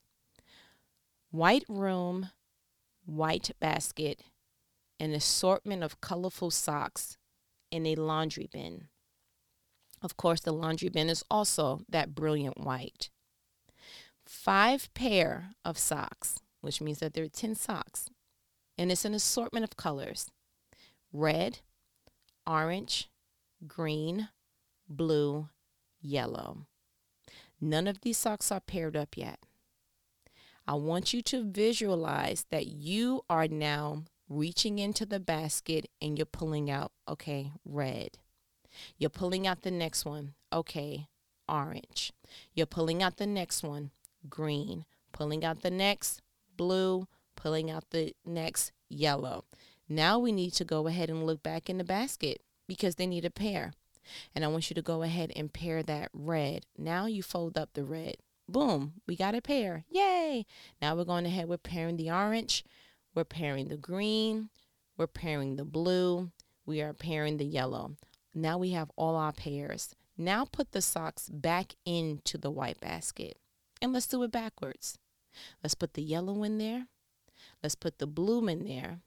White 1.32 1.66
room, 1.68 2.30
white 3.06 3.52
basket, 3.60 4.22
an 5.00 5.14
assortment 5.14 5.84
of 5.84 6.02
colorful 6.02 6.52
socks 6.52 7.18
in 7.72 7.86
a 7.86 7.96
laundry 7.96 8.48
bin. 8.52 8.88
Of 10.02 10.18
course, 10.18 10.42
the 10.42 10.52
laundry 10.52 10.90
bin 10.90 11.10
is 11.10 11.24
also 11.30 11.82
that 11.90 12.16
brilliant 12.16 12.60
white. 12.60 13.10
Five 14.26 14.94
pair 14.94 15.52
of 15.64 15.78
socks, 15.78 16.40
which 16.66 16.82
means 16.82 17.00
that 17.00 17.14
there 17.14 17.24
are 17.24 17.30
10 17.30 17.56
socks, 17.56 18.10
and 18.78 18.92
it's 18.92 19.06
an 19.06 19.14
assortment 19.14 19.64
of 19.64 19.78
colors 19.78 20.32
red, 21.14 21.60
orange, 22.46 23.10
green, 23.68 24.28
blue, 24.90 25.48
yellow. 26.02 26.66
None 27.62 27.88
of 27.88 28.02
these 28.02 28.18
socks 28.18 28.52
are 28.52 28.60
paired 28.60 28.98
up 28.98 29.16
yet. 29.16 29.40
I 30.68 30.74
want 30.74 31.14
you 31.14 31.22
to 31.22 31.50
visualize 31.50 32.46
that 32.50 32.68
you 32.68 33.22
are 33.30 33.48
now 33.48 34.04
reaching 34.28 34.80
into 34.80 35.06
the 35.06 35.20
basket 35.20 35.86
and 36.02 36.18
you're 36.18 36.26
pulling 36.26 36.70
out, 36.70 36.92
okay, 37.08 37.52
red. 37.64 38.18
You're 38.98 39.12
pulling 39.12 39.48
out 39.48 39.62
the 39.62 39.72
next 39.72 40.04
one, 40.04 40.34
okay, 40.52 41.08
orange. 41.48 42.12
You're 42.54 42.66
pulling 42.66 43.04
out 43.04 43.18
the 43.18 43.28
next 43.28 43.64
one, 43.64 43.92
green. 44.28 44.86
Pulling 45.14 45.46
out 45.46 45.62
the 45.62 45.72
next, 45.72 46.22
blue. 46.58 47.08
Pulling 47.36 47.70
out 47.70 47.90
the 47.92 48.16
next, 48.26 48.72
yellow. 48.90 49.44
Now 49.88 50.18
we 50.18 50.32
need 50.32 50.52
to 50.54 50.66
go 50.66 50.88
ahead 50.88 51.10
and 51.10 51.26
look 51.26 51.44
back 51.44 51.70
in 51.70 51.78
the 51.78 51.84
basket 51.84 52.42
because 52.68 52.96
they 52.96 53.06
need 53.06 53.26
a 53.26 53.30
pair. 53.30 53.74
And 54.34 54.44
I 54.44 54.48
want 54.48 54.70
you 54.70 54.74
to 54.76 54.82
go 54.82 55.04
ahead 55.04 55.32
and 55.36 55.54
pair 55.54 55.84
that 55.84 56.10
red. 56.14 56.66
Now 56.78 57.06
you 57.06 57.22
fold 57.22 57.58
up 57.58 57.74
the 57.74 57.84
red. 57.84 58.16
Boom, 58.48 58.94
we 59.08 59.16
got 59.16 59.36
a 59.36 59.42
pair. 59.42 59.86
Yay! 59.90 60.46
Now 60.82 60.96
we're 60.96 61.04
going 61.04 61.26
ahead, 61.26 61.50
we're 61.50 61.58
pairing 61.58 61.98
the 61.98 62.12
orange, 62.12 62.64
we're 63.16 63.24
pairing 63.24 63.70
the 63.70 63.78
green, 63.78 64.50
we're 64.98 65.08
pairing 65.08 65.56
the 65.56 65.66
blue, 65.66 66.30
we 66.66 66.82
are 66.82 66.94
pairing 66.94 67.38
the 67.38 67.46
yellow. 67.46 67.96
Now 68.34 68.58
we 68.58 68.72
have 68.72 68.92
all 68.96 69.16
our 69.16 69.32
pairs. 69.32 69.96
Now 70.18 70.46
put 70.46 70.72
the 70.72 70.82
socks 70.82 71.30
back 71.30 71.76
into 71.86 72.38
the 72.38 72.52
white 72.52 72.80
basket. 72.80 73.38
And 73.82 73.92
let's 73.94 74.08
do 74.08 74.22
it 74.24 74.32
backwards. 74.32 74.98
Let's 75.64 75.76
put 75.76 75.94
the 75.94 76.02
yellow 76.02 76.44
in 76.44 76.58
there. 76.58 76.88
Let's 77.62 77.76
put 77.76 78.00
the 78.00 78.08
blue 78.08 78.48
in 78.48 78.66
there. 78.66 79.00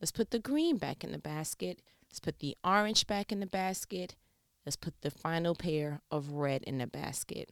Let's 0.00 0.12
put 0.12 0.30
the 0.30 0.38
green 0.38 0.76
back 0.76 1.04
in 1.04 1.12
the 1.12 1.18
basket. 1.18 1.80
Let's 2.08 2.20
put 2.20 2.38
the 2.38 2.56
orange 2.64 3.06
back 3.06 3.32
in 3.32 3.40
the 3.40 3.46
basket. 3.46 4.16
Let's 4.64 4.76
put 4.76 5.00
the 5.02 5.10
final 5.10 5.54
pair 5.54 6.00
of 6.10 6.32
red 6.32 6.62
in 6.62 6.78
the 6.78 6.86
basket. 6.86 7.50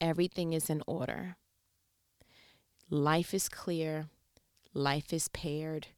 Everything 0.00 0.52
is 0.52 0.70
in 0.70 0.82
order. 0.86 1.36
Life 2.88 3.34
is 3.34 3.48
clear. 3.48 4.06
Life 4.72 5.12
is 5.12 5.28
paired. 5.28 5.88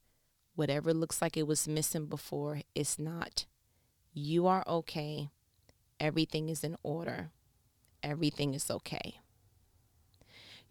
Whatever 0.54 0.92
looks 0.92 1.22
like 1.22 1.36
it 1.36 1.46
was 1.46 1.66
missing 1.66 2.06
before, 2.06 2.60
it's 2.74 2.98
not. 2.98 3.46
You 4.12 4.46
are 4.46 4.64
okay. 4.66 5.30
Everything 5.98 6.48
is 6.48 6.62
in 6.62 6.76
order. 6.82 7.30
Everything 8.02 8.52
is 8.52 8.70
okay. 8.70 9.21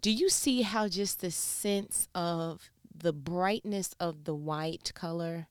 Do 0.02 0.10
you 0.10 0.30
see 0.30 0.64
how 0.64 0.88
just 0.88 1.22
the 1.22 1.30
sense 1.30 2.08
of 2.16 2.72
the 2.92 3.14
brightness 3.14 3.94
of 4.00 4.24
the 4.24 4.34
white 4.34 4.92
color 4.96 5.48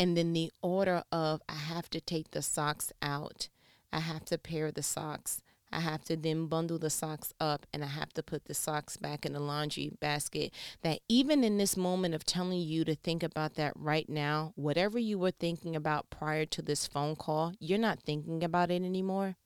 and 0.00 0.16
then 0.16 0.32
the 0.32 0.50
order 0.62 1.04
of 1.12 1.42
I 1.48 1.54
have 1.54 1.88
to 1.90 2.00
take 2.00 2.32
the 2.32 2.42
socks 2.42 2.92
out. 3.00 3.48
I 3.92 4.00
have 4.00 4.24
to 4.26 4.38
pair 4.38 4.72
the 4.72 4.82
socks. 4.82 5.42
I 5.70 5.80
have 5.80 6.02
to 6.04 6.16
then 6.16 6.46
bundle 6.46 6.78
the 6.78 6.90
socks 6.90 7.32
up 7.40 7.64
and 7.72 7.84
I 7.84 7.86
have 7.86 8.12
to 8.14 8.22
put 8.22 8.46
the 8.46 8.54
socks 8.54 8.96
back 8.96 9.24
in 9.24 9.32
the 9.32 9.40
laundry 9.40 9.92
basket. 10.00 10.52
That 10.82 10.98
even 11.08 11.44
in 11.44 11.56
this 11.56 11.76
moment 11.76 12.14
of 12.14 12.24
telling 12.24 12.60
you 12.60 12.84
to 12.84 12.96
think 12.96 13.22
about 13.22 13.54
that 13.54 13.72
right 13.76 14.08
now, 14.08 14.52
whatever 14.56 14.98
you 14.98 15.18
were 15.18 15.30
thinking 15.30 15.74
about 15.76 16.10
prior 16.10 16.46
to 16.46 16.62
this 16.62 16.86
phone 16.86 17.16
call, 17.16 17.52
you're 17.58 17.78
not 17.78 18.02
thinking 18.02 18.42
about 18.42 18.70
it 18.70 18.82
anymore. 18.82 19.36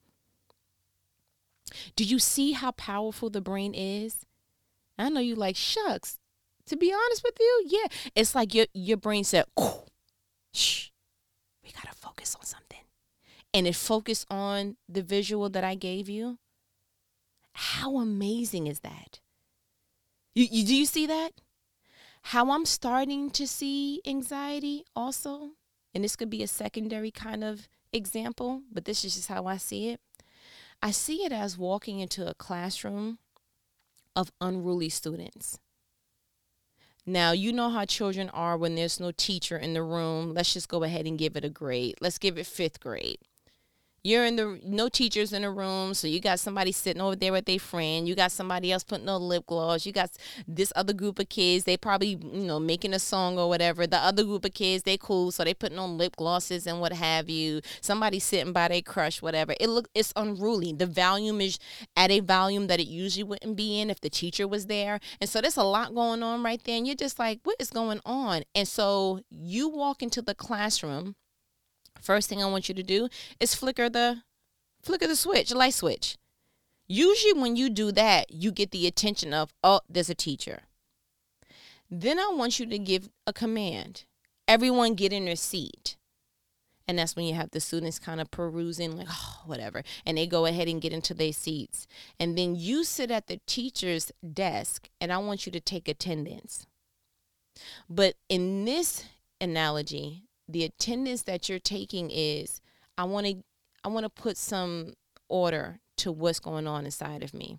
Do 1.94 2.05
you 2.05 2.18
see 2.18 2.52
how 2.52 2.72
powerful 2.72 3.31
the 3.31 3.40
brain 3.40 3.74
is? 3.74 4.24
I 4.98 5.09
know 5.09 5.20
you 5.20 5.35
like 5.35 5.57
shucks 5.57 6.18
to 6.66 6.76
be 6.76 6.92
honest 6.92 7.22
with 7.24 7.37
you, 7.38 7.64
yeah. 7.66 7.87
It's 8.14 8.35
like 8.35 8.55
your 8.55 8.66
your 8.74 8.96
brain 8.96 9.24
said, 9.24 9.44
shh, 10.52 10.88
we 11.64 11.70
gotta 11.72 11.94
focus 11.96 12.35
on 12.35 12.44
something. 12.44 12.81
And 13.55 13.66
it 13.66 13.76
focused 13.76 14.26
on 14.31 14.76
the 14.88 15.02
visual 15.02 15.48
that 15.50 15.64
I 15.64 15.74
gave 15.74 16.09
you. 16.09 16.38
How 17.52 17.96
amazing 17.98 18.66
is 18.66 18.81
that? 18.81 19.20
You, 20.35 20.46
you 20.50 20.66
do 20.66 20.74
you 20.74 20.87
see 20.87 21.07
that? 21.07 21.33
How 22.22 22.50
I'm 22.50 22.66
starting 22.66 23.31
to 23.31 23.46
see 23.46 24.02
anxiety 24.05 24.85
also, 24.94 25.52
and 25.94 26.02
this 26.02 26.16
could 26.16 26.29
be 26.29 26.42
a 26.42 26.48
secondary 26.48 27.12
kind 27.12 27.44
of 27.44 27.68
example, 27.92 28.62
but 28.70 28.85
this 28.85 29.05
is 29.05 29.14
just 29.14 29.29
how 29.29 29.46
I 29.46 29.57
see 29.57 29.90
it. 29.90 30.00
I 30.83 30.91
see 30.91 31.25
it 31.25 31.33
as 31.33 31.59
walking 31.59 32.01
into 32.01 32.29
a 32.29 32.35
classroom 32.35 33.19
of 34.15 34.33
unruly 34.41 34.89
students. 34.89 35.59
Now, 37.05 37.33
you 37.33 37.53
know 37.53 37.71
how 37.71 37.85
children 37.85 38.31
are 38.31 38.57
when 38.57 38.75
there's 38.75 38.99
no 38.99 39.12
teacher 39.12 39.57
in 39.57 39.75
the 39.75 39.83
room. 39.83 40.35
Let's 40.35 40.53
just 40.53 40.69
go 40.69 40.83
ahead 40.83 41.07
and 41.07 41.19
give 41.19 41.37
it 41.37 41.45
a 41.45 41.49
grade. 41.51 41.97
Let's 42.01 42.19
give 42.19 42.37
it 42.37 42.47
fifth 42.47 42.81
grade 42.81 43.19
you're 44.07 44.25
in 44.25 44.37
the 44.37 44.61
no 44.64 44.88
teachers 44.88 45.33
in 45.33 45.42
the 45.42 45.51
room 45.51 45.92
so 45.92 46.07
you 46.07 46.21
got 46.21 46.38
somebody 46.38 46.71
sitting 46.71 47.03
over 47.03 47.16
there 47.16 47.33
with 47.33 47.45
their 47.45 47.59
friend 47.59 48.07
you 48.07 48.14
got 48.14 48.31
somebody 48.31 48.71
else 48.71 48.85
putting 48.85 49.09
on 49.09 49.21
lip 49.21 49.45
gloss 49.47 49.85
you 49.85 49.92
got 49.92 50.11
this 50.47 50.73
other 50.77 50.92
group 50.92 51.19
of 51.19 51.29
kids 51.29 51.64
they 51.64 51.77
probably 51.77 52.11
you 52.11 52.47
know 52.47 52.61
making 52.61 52.95
a 52.95 53.01
song 53.01 53.37
or 53.37 53.49
whatever 53.49 53.85
the 53.85 53.99
other 53.99 54.23
group 54.23 54.45
of 54.45 54.55
kids 54.55 54.85
they 54.85 54.97
cool 54.97 55.33
so 55.33 55.42
they 55.42 55.53
putting 55.53 55.79
on 55.79 55.99
lip 55.99 56.14
glosses 56.14 56.69
and 56.69 56.81
what 56.81 56.92
have 56.92 57.29
you 57.29 57.61
somebody 57.81 58.21
sitting 58.21 58.53
by 58.53 58.69
their 58.69 58.81
crush 58.81 59.21
whatever. 59.21 59.55
It 59.59 59.69
look 59.69 59.88
it's 59.92 60.12
unruly 60.14 60.73
the 60.73 60.87
volume 60.87 61.40
is 61.40 61.59
at 61.97 62.12
a 62.12 62.21
volume 62.21 62.69
that 62.69 62.79
it 62.79 62.87
usually 62.87 63.25
wouldn't 63.25 63.57
be 63.57 63.81
in 63.81 63.90
if 63.90 64.01
the 64.01 64.11
teacher 64.11 64.47
was 64.47 64.66
there 64.66 65.01
and 65.21 65.29
so 65.29 65.40
there's 65.40 65.57
a 65.57 65.64
lot 65.64 65.95
going 65.95 66.23
on 66.23 66.45
right 66.45 66.62
there 66.62 66.77
and 66.77 66.87
you're 66.87 66.95
just 66.95 67.19
like 67.19 67.40
what 67.42 67.57
is 67.59 67.71
going 67.71 68.01
on? 68.07 68.42
And 68.55 68.69
so 68.69 69.21
you 69.31 69.69
walk 69.69 70.03
into 70.03 70.23
the 70.23 70.35
classroom 70.35 71.16
First 72.00 72.28
thing 72.28 72.42
I 72.42 72.46
want 72.46 72.68
you 72.68 72.74
to 72.74 72.82
do 72.82 73.09
is 73.40 73.54
flicker 73.54 73.88
the 73.88 74.22
flicker 74.82 75.06
the 75.06 75.16
switch, 75.16 75.52
light 75.52 75.74
switch. 75.74 76.16
Usually 76.87 77.32
when 77.32 77.56
you 77.56 77.68
do 77.68 77.90
that, 77.92 78.30
you 78.30 78.52
get 78.52 78.70
the 78.70 78.87
attention 78.87 79.35
of, 79.35 79.52
oh, 79.64 79.80
there's 79.88 80.11
a 80.11 80.14
teacher. 80.14 80.61
Then 81.90 82.18
I 82.18 82.28
want 82.32 82.61
you 82.61 82.66
to 82.66 82.78
give 82.78 83.09
a 83.26 83.32
command. 83.32 84.04
Everyone 84.46 84.94
get 84.94 85.12
in 85.12 85.24
their 85.24 85.37
seat. 85.37 85.96
And 86.88 86.98
that's 86.98 87.16
when 87.16 87.24
you 87.24 87.35
have 87.35 87.50
the 87.50 87.59
students 87.59 87.98
kind 87.98 88.20
of 88.20 88.30
perusing, 88.30 88.96
like, 88.96 89.09
oh, 89.11 89.42
whatever. 89.44 89.82
And 90.04 90.16
they 90.16 90.26
go 90.28 90.46
ahead 90.46 90.68
and 90.68 90.80
get 90.80 90.92
into 90.92 91.14
their 91.14 91.32
seats. 91.32 91.88
And 92.20 92.38
then 92.38 92.54
you 92.54 92.85
sit 92.85 93.11
at 93.11 93.26
the 93.26 93.40
teacher's 93.46 94.12
desk, 94.32 94.88
and 95.00 95.12
I 95.12 95.18
want 95.18 95.46
you 95.46 95.52
to 95.52 95.61
take 95.61 95.88
attendance. 95.88 96.66
But 97.90 98.14
in 98.28 98.64
this 98.64 99.04
analogy, 99.40 100.26
the 100.48 100.64
attendance 100.64 101.22
that 101.22 101.48
you're 101.48 101.59
taking 101.59 102.11
is 102.11 102.61
I 102.96 103.04
want 103.04 103.26
to 103.26 103.42
I 103.85 103.88
want 103.88 104.04
to 104.04 104.11
put 104.11 104.37
some 104.37 104.94
order 105.28 105.80
to 105.98 106.12
what's 106.12 106.40
going 106.40 106.66
on 106.66 106.85
inside 106.85 107.22
of 107.22 107.32
me. 107.32 107.59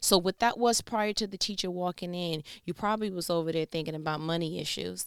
So 0.00 0.18
what 0.18 0.40
that 0.40 0.58
was 0.58 0.80
prior 0.80 1.12
to 1.14 1.26
the 1.26 1.38
teacher 1.38 1.70
walking 1.70 2.14
in, 2.14 2.42
you 2.64 2.74
probably 2.74 3.10
was 3.10 3.30
over 3.30 3.52
there 3.52 3.64
thinking 3.64 3.94
about 3.94 4.20
money 4.20 4.60
issues. 4.60 5.06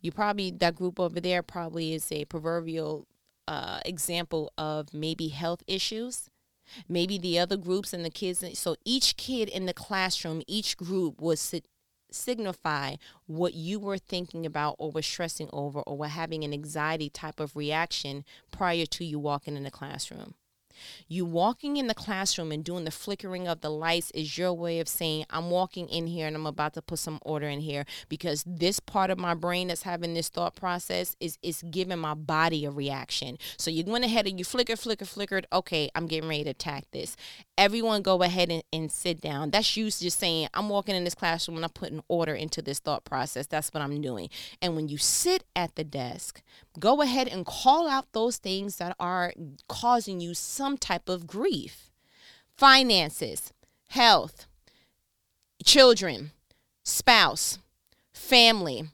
You 0.00 0.12
probably 0.12 0.50
that 0.50 0.74
group 0.74 1.00
over 1.00 1.20
there 1.20 1.42
probably 1.42 1.94
is 1.94 2.10
a 2.12 2.24
proverbial 2.26 3.06
uh, 3.48 3.80
example 3.84 4.52
of 4.58 4.92
maybe 4.92 5.28
health 5.28 5.62
issues. 5.66 6.28
Maybe 6.88 7.18
the 7.18 7.38
other 7.38 7.56
groups 7.56 7.92
and 7.92 8.04
the 8.04 8.10
kids. 8.10 8.44
So 8.58 8.76
each 8.84 9.16
kid 9.16 9.48
in 9.48 9.66
the 9.66 9.74
classroom, 9.74 10.42
each 10.46 10.76
group 10.76 11.20
was 11.20 11.40
signify 12.14 12.96
what 13.26 13.54
you 13.54 13.78
were 13.78 13.98
thinking 13.98 14.46
about 14.46 14.76
or 14.78 14.90
were 14.90 15.02
stressing 15.02 15.48
over 15.52 15.80
or 15.80 15.96
were 15.96 16.08
having 16.08 16.44
an 16.44 16.52
anxiety 16.52 17.08
type 17.08 17.40
of 17.40 17.56
reaction 17.56 18.24
prior 18.50 18.86
to 18.86 19.04
you 19.04 19.18
walking 19.18 19.56
in 19.56 19.62
the 19.64 19.70
classroom. 19.70 20.34
You 21.08 21.24
walking 21.24 21.76
in 21.76 21.86
the 21.86 21.94
classroom 21.94 22.52
and 22.52 22.64
doing 22.64 22.84
the 22.84 22.90
flickering 22.90 23.48
of 23.48 23.60
the 23.60 23.70
lights 23.70 24.10
is 24.12 24.38
your 24.38 24.52
way 24.52 24.80
of 24.80 24.88
saying, 24.88 25.26
I'm 25.30 25.50
walking 25.50 25.88
in 25.88 26.06
here 26.06 26.26
and 26.26 26.36
I'm 26.36 26.46
about 26.46 26.74
to 26.74 26.82
put 26.82 26.98
some 26.98 27.18
order 27.22 27.48
in 27.48 27.60
here 27.60 27.84
because 28.08 28.44
this 28.46 28.80
part 28.80 29.10
of 29.10 29.18
my 29.18 29.34
brain 29.34 29.68
that's 29.68 29.82
having 29.82 30.14
this 30.14 30.28
thought 30.28 30.54
process 30.54 31.16
is 31.20 31.38
is 31.42 31.62
giving 31.70 31.98
my 31.98 32.14
body 32.14 32.64
a 32.64 32.70
reaction. 32.70 33.38
So 33.56 33.70
you 33.70 33.84
went 33.84 34.04
ahead 34.04 34.26
and 34.26 34.38
you 34.38 34.44
flicker, 34.44 34.76
flicker, 34.76 35.04
flickered. 35.04 35.46
Okay, 35.52 35.90
I'm 35.94 36.06
getting 36.06 36.28
ready 36.28 36.44
to 36.44 36.50
attack 36.50 36.84
this. 36.92 37.16
Everyone 37.58 38.02
go 38.02 38.22
ahead 38.22 38.50
and, 38.50 38.62
and 38.72 38.90
sit 38.90 39.20
down. 39.20 39.50
That's 39.50 39.76
you 39.76 39.84
just 39.90 40.18
saying, 40.18 40.48
I'm 40.54 40.68
walking 40.68 40.94
in 40.94 41.04
this 41.04 41.14
classroom 41.14 41.56
and 41.56 41.64
I'm 41.64 41.70
putting 41.70 42.02
order 42.08 42.34
into 42.34 42.62
this 42.62 42.78
thought 42.78 43.04
process. 43.04 43.46
That's 43.46 43.68
what 43.72 43.82
I'm 43.82 44.00
doing. 44.00 44.30
And 44.62 44.76
when 44.76 44.88
you 44.88 44.98
sit 44.98 45.44
at 45.54 45.74
the 45.76 45.84
desk, 45.84 46.42
go 46.80 47.02
ahead 47.02 47.28
and 47.28 47.46
call 47.46 47.88
out 47.88 48.12
those 48.12 48.38
things 48.38 48.76
that 48.76 48.96
are 48.98 49.32
causing 49.68 50.20
you 50.20 50.34
some 50.34 50.76
type 50.76 51.08
of 51.08 51.26
grief 51.26 51.90
finances, 52.56 53.52
health, 53.88 54.46
children, 55.64 56.32
spouse, 56.82 57.58
family, 58.12 58.84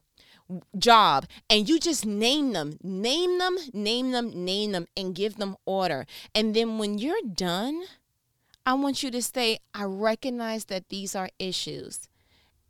job, 0.79 1.27
and 1.51 1.69
you 1.69 1.79
just 1.79 2.07
name 2.07 2.53
them, 2.53 2.79
name 2.83 3.39
them, 3.39 3.57
name 3.73 4.13
them, 4.13 4.45
name 4.45 4.73
them, 4.73 4.87
and 4.97 5.15
give 5.15 5.37
them 5.37 5.57
order. 5.65 6.07
And 6.35 6.55
then 6.55 6.79
when 6.79 6.99
you're 6.99 7.17
done, 7.35 7.83
I 8.65 8.75
want 8.75 9.03
you 9.03 9.11
to 9.11 9.23
say, 9.23 9.59
I 9.75 9.85
recognize 9.85 10.67
that 10.67 10.89
these 10.89 11.15
are 11.15 11.31
issues. 11.39 12.09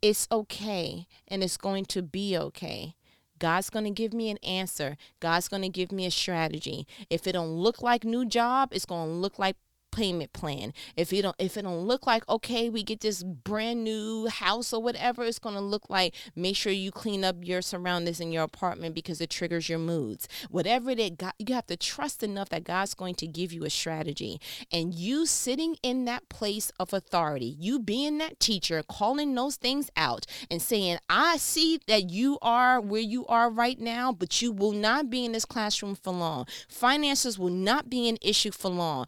It's 0.01 0.27
okay, 0.31 1.07
and 1.27 1.43
it's 1.43 1.57
going 1.57 1.85
to 1.85 2.01
be 2.01 2.37
okay. 2.37 2.96
God's 3.39 3.69
going 3.69 3.85
to 3.85 3.91
give 3.91 4.13
me 4.13 4.29
an 4.29 4.37
answer. 4.37 4.97
God's 5.19 5.47
going 5.47 5.61
to 5.63 5.69
give 5.69 5.91
me 5.91 6.05
a 6.05 6.11
strategy. 6.11 6.87
If 7.09 7.27
it 7.27 7.33
don't 7.33 7.51
look 7.51 7.81
like 7.81 8.03
new 8.03 8.25
job, 8.25 8.69
it's 8.71 8.85
going 8.85 9.07
to 9.07 9.13
look 9.13 9.37
like 9.37 9.55
payment 9.97 10.31
plan. 10.31 10.73
If 10.95 11.11
you 11.11 11.23
don't 11.23 11.35
if 11.39 11.57
it 11.57 11.63
don't 11.63 11.87
look 11.87 12.05
like 12.05 12.27
okay, 12.29 12.69
we 12.69 12.83
get 12.83 13.01
this 13.01 13.23
brand 13.23 13.83
new 13.83 14.27
house 14.27 14.71
or 14.71 14.81
whatever, 14.81 15.23
it's 15.23 15.39
going 15.39 15.55
to 15.55 15.61
look 15.61 15.89
like 15.89 16.13
make 16.35 16.55
sure 16.55 16.71
you 16.71 16.91
clean 16.91 17.23
up 17.23 17.37
your 17.41 17.63
surroundings 17.63 18.19
in 18.19 18.31
your 18.31 18.43
apartment 18.43 18.93
because 18.93 19.19
it 19.21 19.31
triggers 19.31 19.69
your 19.69 19.79
moods. 19.79 20.27
Whatever 20.51 20.91
it 20.91 21.17
got, 21.17 21.33
you 21.39 21.55
have 21.55 21.65
to 21.67 21.75
trust 21.75 22.21
enough 22.21 22.49
that 22.49 22.63
God's 22.63 22.93
going 22.93 23.15
to 23.15 23.25
give 23.25 23.51
you 23.51 23.63
a 23.63 23.71
strategy. 23.71 24.39
And 24.71 24.93
you 24.93 25.25
sitting 25.25 25.77
in 25.81 26.05
that 26.05 26.29
place 26.29 26.71
of 26.79 26.93
authority, 26.93 27.55
you 27.59 27.79
being 27.79 28.19
that 28.19 28.39
teacher, 28.39 28.83
calling 28.87 29.33
those 29.33 29.55
things 29.55 29.89
out 29.97 30.27
and 30.51 30.61
saying, 30.61 30.99
"I 31.09 31.37
see 31.37 31.79
that 31.87 32.11
you 32.11 32.37
are 32.43 32.79
where 32.79 33.01
you 33.01 33.25
are 33.25 33.49
right 33.49 33.79
now, 33.79 34.11
but 34.11 34.43
you 34.43 34.51
will 34.51 34.73
not 34.73 35.09
be 35.09 35.25
in 35.25 35.31
this 35.31 35.45
classroom 35.45 35.95
for 35.95 36.13
long. 36.13 36.45
Finances 36.69 37.39
will 37.39 37.49
not 37.49 37.89
be 37.89 38.07
an 38.07 38.19
issue 38.21 38.51
for 38.51 38.69
long." 38.69 39.07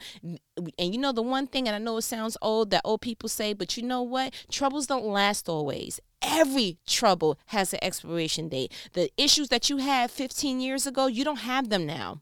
And 0.78 0.93
you 0.93 1.00
know 1.00 1.12
the 1.12 1.22
one 1.22 1.48
thing 1.48 1.67
and 1.67 1.76
i 1.76 1.80
know 1.80 1.98
it 1.98 2.02
sounds 2.04 2.38
old 2.41 2.69
that 2.69 2.82
old 2.84 3.02
people 3.02 3.30
say 3.30 3.54
but 3.54 3.78
you 3.78 3.84
know 3.84 4.02
what? 4.02 4.34
Troubles 4.50 4.88
don't 4.88 5.06
last 5.06 5.48
always. 5.48 6.00
Every 6.22 6.78
trouble 6.88 7.38
has 7.48 7.74
an 7.74 7.80
expiration 7.82 8.50
date. 8.50 8.74
The 8.93 9.12
issues 9.17 9.50
that 9.50 9.69
you 9.69 9.78
had 9.78 10.12
15 10.12 10.60
years 10.60 10.88
ago 10.88 11.08
you 11.08 11.24
don't 11.24 11.39
have 11.39 11.69
them 11.69 11.86
now. 11.86 12.22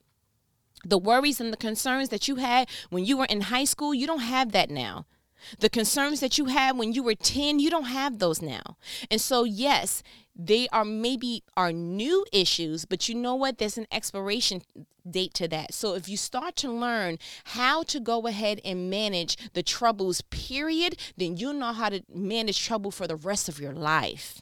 The 0.85 0.97
worries 0.97 1.39
and 1.41 1.51
the 1.51 1.57
concerns 1.57 2.09
that 2.09 2.27
you 2.27 2.35
had 2.35 2.69
when 2.89 3.05
you 3.05 3.17
were 3.17 3.25
in 3.25 3.41
high 3.41 3.65
school 3.65 3.93
you 3.93 4.07
don't 4.07 4.19
have 4.19 4.51
that 4.51 4.69
now. 4.69 5.05
The 5.59 5.69
concerns 5.69 6.19
that 6.19 6.37
you 6.37 6.45
had 6.45 6.77
when 6.77 6.93
you 6.93 7.03
were 7.03 7.15
10 7.15 7.59
you 7.59 7.69
don't 7.69 7.85
have 7.85 8.19
those 8.19 8.41
now. 8.41 8.77
And 9.09 9.21
so 9.21 9.43
yes 9.43 10.03
they 10.39 10.67
are 10.71 10.85
maybe 10.85 11.43
are 11.55 11.71
new 11.71 12.25
issues 12.31 12.85
but 12.85 13.09
you 13.09 13.15
know 13.15 13.35
what? 13.35 13.57
There's 13.57 13.77
an 13.77 13.87
expiration 13.91 14.61
date 15.11 15.33
to 15.33 15.47
that 15.47 15.73
so 15.73 15.93
if 15.95 16.07
you 16.09 16.17
start 16.17 16.55
to 16.55 16.71
learn 16.71 17.17
how 17.45 17.83
to 17.83 17.99
go 17.99 18.27
ahead 18.27 18.59
and 18.63 18.89
manage 18.89 19.37
the 19.53 19.63
troubles 19.63 20.21
period 20.21 20.97
then 21.17 21.37
you 21.37 21.53
know 21.53 21.73
how 21.73 21.89
to 21.89 22.03
manage 22.13 22.63
trouble 22.63 22.91
for 22.91 23.07
the 23.07 23.15
rest 23.15 23.47
of 23.49 23.59
your 23.59 23.73
life 23.73 24.41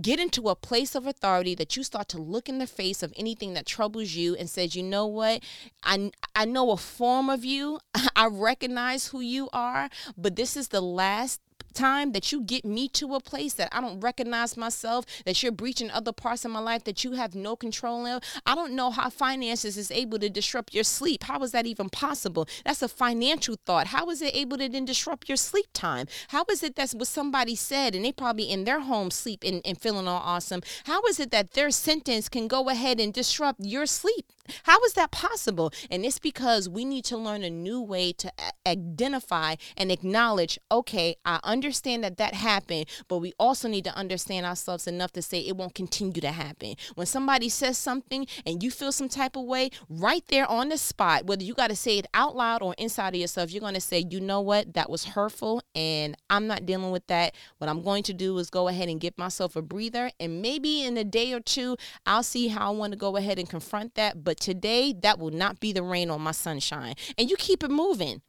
Get 0.00 0.20
into 0.20 0.48
a 0.48 0.56
place 0.56 0.94
of 0.94 1.06
authority 1.06 1.54
that 1.56 1.76
you 1.76 1.82
start 1.82 2.08
to 2.08 2.18
look 2.18 2.48
in 2.48 2.58
the 2.58 2.66
face 2.66 3.02
of 3.02 3.12
anything 3.16 3.54
that 3.54 3.66
troubles 3.66 4.14
you 4.14 4.34
and 4.34 4.48
says, 4.48 4.74
you 4.74 4.82
know 4.82 5.06
what? 5.06 5.42
I, 5.82 6.10
I 6.34 6.44
know 6.44 6.70
a 6.70 6.76
form 6.76 7.28
of 7.28 7.44
you. 7.44 7.80
I 8.16 8.26
recognize 8.26 9.08
who 9.08 9.20
you 9.20 9.48
are, 9.52 9.88
but 10.16 10.36
this 10.36 10.56
is 10.56 10.68
the 10.68 10.80
last 10.80 11.40
time 11.74 12.12
that 12.12 12.32
you 12.32 12.40
get 12.40 12.64
me 12.64 12.88
to 12.88 13.14
a 13.14 13.20
place 13.20 13.54
that 13.54 13.68
I 13.72 13.80
don't 13.80 14.00
recognize 14.00 14.56
myself, 14.56 15.04
that 15.24 15.42
you're 15.42 15.52
breaching 15.52 15.90
other 15.90 16.12
parts 16.12 16.44
of 16.44 16.50
my 16.50 16.60
life 16.60 16.84
that 16.84 17.04
you 17.04 17.12
have 17.12 17.34
no 17.34 17.56
control 17.56 18.06
of. 18.06 18.22
I 18.46 18.54
don't 18.54 18.74
know 18.74 18.90
how 18.90 19.10
finances 19.10 19.76
is 19.76 19.90
able 19.90 20.18
to 20.20 20.30
disrupt 20.30 20.74
your 20.74 20.84
sleep. 20.84 21.24
How 21.24 21.42
is 21.42 21.52
that 21.52 21.66
even 21.66 21.88
possible? 21.88 22.48
That's 22.64 22.82
a 22.82 22.88
financial 22.88 23.56
thought. 23.66 23.88
How 23.88 24.08
is 24.10 24.22
it 24.22 24.34
able 24.34 24.58
to 24.58 24.68
then 24.68 24.84
disrupt 24.84 25.28
your 25.28 25.36
sleep 25.36 25.66
time? 25.72 26.06
How 26.28 26.44
is 26.50 26.62
it 26.62 26.76
that's 26.76 26.94
what 26.94 27.08
somebody 27.08 27.56
said 27.56 27.94
and 27.94 28.04
they 28.04 28.12
probably 28.12 28.50
in 28.50 28.64
their 28.64 28.80
home 28.80 29.10
sleep 29.10 29.42
and, 29.44 29.60
and 29.64 29.80
feeling 29.80 30.08
all 30.08 30.22
awesome? 30.24 30.62
How 30.84 31.02
is 31.02 31.18
it 31.18 31.30
that 31.32 31.52
their 31.52 31.70
sentence 31.70 32.28
can 32.28 32.48
go 32.48 32.68
ahead 32.68 33.00
and 33.00 33.12
disrupt 33.12 33.60
your 33.60 33.86
sleep? 33.86 34.32
How 34.64 34.82
is 34.84 34.92
that 34.94 35.10
possible? 35.10 35.72
And 35.90 36.04
it's 36.04 36.18
because 36.18 36.68
we 36.68 36.84
need 36.84 37.04
to 37.06 37.16
learn 37.16 37.42
a 37.42 37.50
new 37.50 37.80
way 37.80 38.12
to 38.12 38.30
identify 38.66 39.56
and 39.76 39.90
acknowledge 39.90 40.58
okay, 40.70 41.16
I 41.24 41.40
understand 41.42 41.63
that 41.64 42.18
that 42.18 42.34
happened, 42.34 42.86
but 43.08 43.18
we 43.18 43.32
also 43.38 43.68
need 43.68 43.84
to 43.84 43.96
understand 43.96 44.44
ourselves 44.44 44.86
enough 44.86 45.12
to 45.12 45.22
say 45.22 45.40
it 45.40 45.56
won't 45.56 45.74
continue 45.74 46.20
to 46.20 46.30
happen. 46.30 46.74
When 46.94 47.06
somebody 47.06 47.48
says 47.48 47.78
something 47.78 48.26
and 48.44 48.62
you 48.62 48.70
feel 48.70 48.92
some 48.92 49.08
type 49.08 49.36
of 49.36 49.44
way, 49.44 49.70
right 49.88 50.22
there 50.28 50.46
on 50.46 50.68
the 50.68 50.76
spot, 50.76 51.24
whether 51.24 51.42
you 51.42 51.54
got 51.54 51.70
to 51.70 51.76
say 51.76 51.98
it 51.98 52.06
out 52.12 52.36
loud 52.36 52.62
or 52.62 52.74
inside 52.76 53.14
of 53.14 53.20
yourself, 53.20 53.50
you're 53.50 53.60
going 53.60 53.74
to 53.74 53.80
say, 53.80 54.04
you 54.10 54.20
know 54.20 54.40
what, 54.40 54.74
that 54.74 54.90
was 54.90 55.04
hurtful 55.04 55.62
and 55.74 56.16
I'm 56.28 56.46
not 56.46 56.66
dealing 56.66 56.90
with 56.90 57.06
that. 57.06 57.34
What 57.58 57.70
I'm 57.70 57.82
going 57.82 58.02
to 58.04 58.12
do 58.12 58.36
is 58.38 58.50
go 58.50 58.68
ahead 58.68 58.88
and 58.88 59.00
give 59.00 59.16
myself 59.16 59.56
a 59.56 59.62
breather. 59.62 60.10
And 60.20 60.42
maybe 60.42 60.84
in 60.84 60.96
a 60.96 61.04
day 61.04 61.32
or 61.32 61.40
two, 61.40 61.76
I'll 62.04 62.22
see 62.22 62.48
how 62.48 62.72
I 62.72 62.76
want 62.76 62.92
to 62.92 62.98
go 62.98 63.16
ahead 63.16 63.38
and 63.38 63.48
confront 63.48 63.94
that. 63.94 64.22
But 64.22 64.38
today, 64.38 64.92
that 65.02 65.18
will 65.18 65.30
not 65.30 65.60
be 65.60 65.72
the 65.72 65.82
rain 65.82 66.10
on 66.10 66.20
my 66.20 66.32
sunshine. 66.32 66.94
And 67.16 67.30
you 67.30 67.36
keep 67.36 67.64
it 67.64 67.70
moving. 67.70 68.20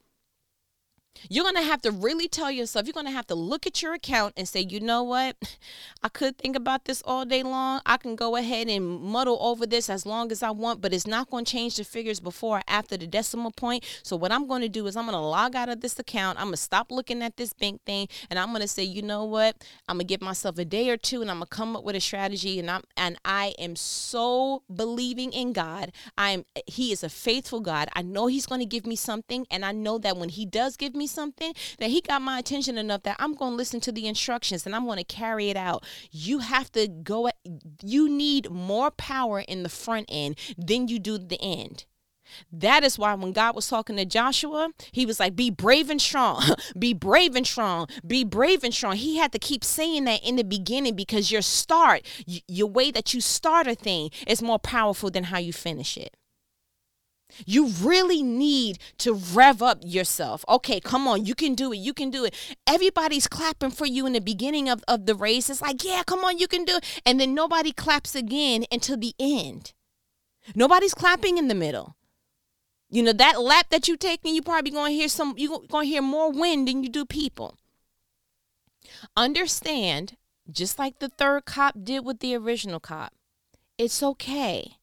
You're 1.28 1.44
going 1.44 1.56
to 1.56 1.62
have 1.62 1.82
to 1.82 1.90
really 1.90 2.28
tell 2.28 2.50
yourself, 2.50 2.86
you're 2.86 2.92
going 2.92 3.06
to 3.06 3.12
have 3.12 3.26
to 3.28 3.34
look 3.34 3.66
at 3.66 3.82
your 3.82 3.94
account 3.94 4.34
and 4.36 4.48
say, 4.48 4.60
you 4.60 4.80
know 4.80 5.02
what? 5.02 5.36
I 6.02 6.08
could 6.08 6.38
think 6.38 6.56
about 6.56 6.84
this 6.84 7.02
all 7.04 7.24
day 7.24 7.42
long. 7.42 7.80
I 7.84 7.96
can 7.96 8.16
go 8.16 8.36
ahead 8.36 8.68
and 8.68 9.00
muddle 9.00 9.38
over 9.40 9.66
this 9.66 9.90
as 9.90 10.06
long 10.06 10.32
as 10.32 10.42
I 10.42 10.50
want, 10.50 10.80
but 10.80 10.92
it's 10.92 11.06
not 11.06 11.30
going 11.30 11.44
to 11.44 11.52
change 11.52 11.76
the 11.76 11.84
figures 11.84 12.20
before 12.20 12.46
or 12.56 12.62
after 12.68 12.96
the 12.96 13.06
decimal 13.06 13.50
point. 13.50 13.84
So, 14.02 14.16
what 14.16 14.32
I'm 14.32 14.46
going 14.46 14.62
to 14.62 14.68
do 14.68 14.86
is 14.86 14.96
I'm 14.96 15.04
going 15.04 15.14
to 15.14 15.20
log 15.20 15.54
out 15.54 15.68
of 15.68 15.80
this 15.80 15.98
account. 15.98 16.38
I'm 16.38 16.46
going 16.46 16.54
to 16.54 16.58
stop 16.58 16.90
looking 16.90 17.22
at 17.22 17.36
this 17.36 17.52
bank 17.52 17.80
thing 17.84 18.08
and 18.30 18.38
I'm 18.38 18.48
going 18.48 18.62
to 18.62 18.68
say, 18.68 18.82
you 18.82 19.02
know 19.02 19.24
what? 19.24 19.56
I'm 19.88 19.96
going 19.96 20.06
to 20.06 20.12
give 20.12 20.22
myself 20.22 20.58
a 20.58 20.64
day 20.64 20.90
or 20.90 20.96
two 20.96 21.22
and 21.22 21.30
I'm 21.30 21.38
going 21.38 21.48
to 21.48 21.56
come 21.56 21.76
up 21.76 21.84
with 21.84 21.96
a 21.96 22.00
strategy. 22.00 22.58
And, 22.58 22.70
I'm, 22.70 22.82
and 22.96 23.16
I 23.24 23.54
am 23.58 23.76
so 23.76 24.62
believing 24.74 25.32
in 25.32 25.52
God. 25.52 25.92
I 26.16 26.30
am, 26.30 26.44
He 26.66 26.92
is 26.92 27.02
a 27.02 27.08
faithful 27.08 27.60
God. 27.60 27.88
I 27.94 28.02
know 28.02 28.26
He's 28.26 28.46
going 28.46 28.60
to 28.60 28.66
give 28.66 28.86
me 28.86 28.96
something. 28.96 29.46
And 29.50 29.64
I 29.64 29.72
know 29.72 29.98
that 29.98 30.16
when 30.16 30.30
He 30.30 30.46
does 30.46 30.76
give 30.76 30.94
me 30.94 31.05
something 31.06 31.52
that 31.78 31.90
he 31.90 32.00
got 32.00 32.22
my 32.22 32.38
attention 32.38 32.78
enough 32.78 33.02
that 33.04 33.16
I'm 33.18 33.34
going 33.34 33.52
to 33.52 33.56
listen 33.56 33.80
to 33.80 33.92
the 33.92 34.06
instructions 34.06 34.66
and 34.66 34.74
I'm 34.74 34.86
going 34.86 34.98
to 34.98 35.04
carry 35.04 35.50
it 35.50 35.56
out. 35.56 35.84
You 36.10 36.40
have 36.40 36.70
to 36.72 36.88
go 36.88 37.28
at, 37.28 37.36
you 37.82 38.08
need 38.08 38.50
more 38.50 38.90
power 38.90 39.40
in 39.40 39.62
the 39.62 39.68
front 39.68 40.06
end 40.10 40.38
than 40.56 40.88
you 40.88 40.98
do 40.98 41.18
the 41.18 41.40
end. 41.40 41.84
That 42.52 42.84
is 42.84 42.98
why 42.98 43.14
when 43.14 43.32
God 43.32 43.54
was 43.54 43.68
talking 43.68 43.96
to 43.96 44.04
Joshua, 44.04 44.70
he 44.92 45.06
was 45.06 45.20
like, 45.20 45.36
Be 45.36 45.50
brave 45.50 45.90
and 45.90 46.00
strong, 46.00 46.42
be 46.78 46.92
brave 46.92 47.36
and 47.36 47.46
strong, 47.46 47.86
be 48.06 48.24
brave 48.24 48.64
and 48.64 48.74
strong. 48.74 48.96
He 48.96 49.16
had 49.16 49.32
to 49.32 49.38
keep 49.38 49.64
saying 49.64 50.04
that 50.04 50.24
in 50.24 50.36
the 50.36 50.44
beginning 50.44 50.96
because 50.96 51.30
your 51.30 51.42
start, 51.42 52.02
your 52.26 52.68
way 52.68 52.90
that 52.90 53.14
you 53.14 53.20
start 53.20 53.66
a 53.66 53.74
thing 53.74 54.10
is 54.26 54.42
more 54.42 54.58
powerful 54.58 55.10
than 55.10 55.24
how 55.24 55.38
you 55.38 55.52
finish 55.52 55.96
it. 55.96 56.16
You 57.44 57.68
really 57.68 58.22
need 58.22 58.78
to 58.98 59.14
rev 59.14 59.62
up 59.62 59.78
yourself. 59.82 60.44
Okay, 60.48 60.80
come 60.80 61.06
on, 61.06 61.26
you 61.26 61.34
can 61.34 61.54
do 61.54 61.72
it. 61.72 61.78
You 61.78 61.92
can 61.92 62.10
do 62.10 62.24
it. 62.24 62.34
Everybody's 62.66 63.26
clapping 63.26 63.70
for 63.70 63.86
you 63.86 64.06
in 64.06 64.12
the 64.12 64.20
beginning 64.20 64.68
of, 64.68 64.82
of 64.88 65.06
the 65.06 65.14
race. 65.14 65.50
It's 65.50 65.60
like, 65.60 65.84
yeah, 65.84 66.02
come 66.06 66.24
on, 66.24 66.38
you 66.38 66.48
can 66.48 66.64
do 66.64 66.76
it. 66.76 67.02
And 67.04 67.20
then 67.20 67.34
nobody 67.34 67.72
claps 67.72 68.14
again 68.14 68.64
until 68.70 68.96
the 68.96 69.14
end. 69.18 69.72
Nobody's 70.54 70.94
clapping 70.94 71.38
in 71.38 71.48
the 71.48 71.54
middle. 71.54 71.96
You 72.88 73.02
know, 73.02 73.12
that 73.12 73.42
lap 73.42 73.66
that 73.70 73.88
you're 73.88 73.96
taking, 73.96 74.34
you 74.34 74.42
probably 74.42 74.70
gonna 74.70 74.90
hear 74.90 75.08
some 75.08 75.34
you're 75.36 75.60
gonna 75.68 75.86
hear 75.86 76.02
more 76.02 76.30
wind 76.30 76.68
than 76.68 76.84
you 76.84 76.88
do 76.88 77.04
people. 77.04 77.56
Understand, 79.16 80.16
just 80.48 80.78
like 80.78 81.00
the 81.00 81.08
third 81.08 81.44
cop 81.44 81.74
did 81.82 82.04
with 82.04 82.20
the 82.20 82.36
original 82.36 82.78
cop, 82.78 83.12
it's 83.76 84.04
okay 84.04 84.76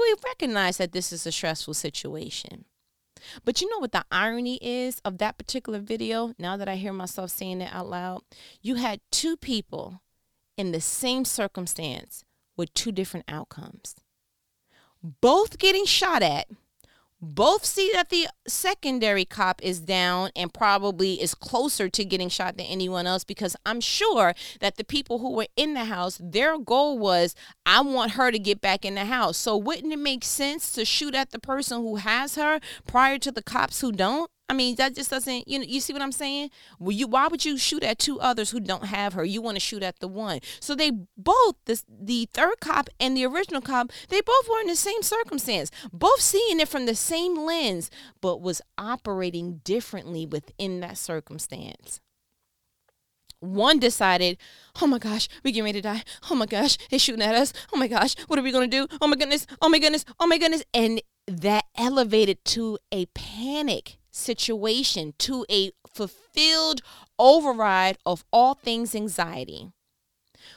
we 0.00 0.14
recognize 0.24 0.76
that 0.78 0.92
this 0.92 1.12
is 1.12 1.26
a 1.26 1.32
stressful 1.32 1.74
situation. 1.74 2.64
But 3.44 3.60
you 3.60 3.68
know 3.68 3.78
what 3.78 3.92
the 3.92 4.04
irony 4.10 4.58
is 4.62 5.00
of 5.04 5.18
that 5.18 5.38
particular 5.38 5.78
video? 5.78 6.34
Now 6.38 6.56
that 6.56 6.68
I 6.68 6.76
hear 6.76 6.92
myself 6.92 7.30
saying 7.30 7.60
it 7.60 7.72
out 7.72 7.88
loud, 7.88 8.22
you 8.62 8.76
had 8.76 9.00
two 9.10 9.36
people 9.36 10.02
in 10.56 10.72
the 10.72 10.80
same 10.80 11.24
circumstance 11.24 12.24
with 12.56 12.72
two 12.74 12.92
different 12.92 13.26
outcomes. 13.28 13.96
Both 15.02 15.58
getting 15.58 15.86
shot 15.86 16.22
at, 16.22 16.48
both 17.20 17.64
see 17.64 17.90
that 17.92 18.08
the 18.08 18.28
secondary 18.46 19.24
cop 19.24 19.62
is 19.62 19.80
down 19.80 20.30
and 20.34 20.52
probably 20.52 21.20
is 21.20 21.34
closer 21.34 21.88
to 21.88 22.04
getting 22.04 22.28
shot 22.28 22.56
than 22.56 22.66
anyone 22.66 23.06
else 23.06 23.24
because 23.24 23.56
I'm 23.66 23.80
sure 23.80 24.34
that 24.60 24.76
the 24.76 24.84
people 24.84 25.18
who 25.18 25.32
were 25.32 25.46
in 25.56 25.74
the 25.74 25.84
house, 25.84 26.18
their 26.22 26.58
goal 26.58 26.98
was, 26.98 27.34
I 27.66 27.82
want 27.82 28.12
her 28.12 28.30
to 28.30 28.38
get 28.38 28.60
back 28.60 28.84
in 28.84 28.94
the 28.94 29.04
house. 29.04 29.36
So 29.36 29.56
wouldn't 29.56 29.92
it 29.92 29.98
make 29.98 30.24
sense 30.24 30.72
to 30.72 30.84
shoot 30.84 31.14
at 31.14 31.30
the 31.30 31.38
person 31.38 31.82
who 31.82 31.96
has 31.96 32.36
her 32.36 32.60
prior 32.86 33.18
to 33.18 33.30
the 33.30 33.42
cops 33.42 33.80
who 33.80 33.92
don't? 33.92 34.30
I 34.50 34.52
mean, 34.52 34.74
that 34.74 34.96
just 34.96 35.10
doesn't, 35.10 35.46
you 35.46 35.60
know, 35.60 35.64
you 35.64 35.80
see 35.80 35.92
what 35.92 36.02
I'm 36.02 36.10
saying? 36.10 36.50
Well, 36.80 36.90
you 36.90 37.06
why 37.06 37.28
would 37.28 37.44
you 37.44 37.56
shoot 37.56 37.84
at 37.84 38.00
two 38.00 38.18
others 38.18 38.50
who 38.50 38.58
don't 38.58 38.86
have 38.86 39.12
her? 39.12 39.24
You 39.24 39.40
want 39.40 39.54
to 39.54 39.60
shoot 39.60 39.84
at 39.84 40.00
the 40.00 40.08
one. 40.08 40.40
So 40.58 40.74
they 40.74 40.90
both, 41.16 41.54
the, 41.66 41.80
the 41.88 42.28
third 42.32 42.58
cop 42.58 42.88
and 42.98 43.16
the 43.16 43.24
original 43.26 43.60
cop, 43.60 43.92
they 44.08 44.20
both 44.20 44.48
were 44.48 44.58
in 44.58 44.66
the 44.66 44.74
same 44.74 45.02
circumstance, 45.02 45.70
both 45.92 46.20
seeing 46.20 46.58
it 46.58 46.66
from 46.66 46.86
the 46.86 46.96
same 46.96 47.36
lens, 47.36 47.92
but 48.20 48.42
was 48.42 48.60
operating 48.76 49.60
differently 49.62 50.26
within 50.26 50.80
that 50.80 50.98
circumstance. 50.98 52.00
One 53.38 53.78
decided, 53.78 54.36
oh 54.82 54.88
my 54.88 54.98
gosh, 54.98 55.28
we're 55.44 55.52
getting 55.52 55.62
ready 55.62 55.80
to 55.80 55.88
die. 55.88 56.02
Oh 56.28 56.34
my 56.34 56.46
gosh, 56.46 56.76
they're 56.90 56.98
shooting 56.98 57.22
at 57.22 57.36
us. 57.36 57.52
Oh 57.72 57.76
my 57.76 57.86
gosh, 57.86 58.16
what 58.26 58.36
are 58.36 58.42
we 58.42 58.50
going 58.50 58.68
to 58.68 58.76
do? 58.76 58.88
Oh 59.00 59.06
my 59.06 59.14
goodness, 59.14 59.46
oh 59.62 59.68
my 59.68 59.78
goodness, 59.78 60.04
oh 60.18 60.26
my 60.26 60.38
goodness. 60.38 60.64
And 60.74 61.00
that 61.28 61.66
elevated 61.76 62.44
to 62.46 62.78
a 62.90 63.06
panic 63.06 63.99
situation 64.10 65.14
to 65.18 65.44
a 65.50 65.72
fulfilled 65.92 66.80
override 67.18 67.98
of 68.06 68.24
all 68.32 68.54
things 68.54 68.94
anxiety. 68.94 69.72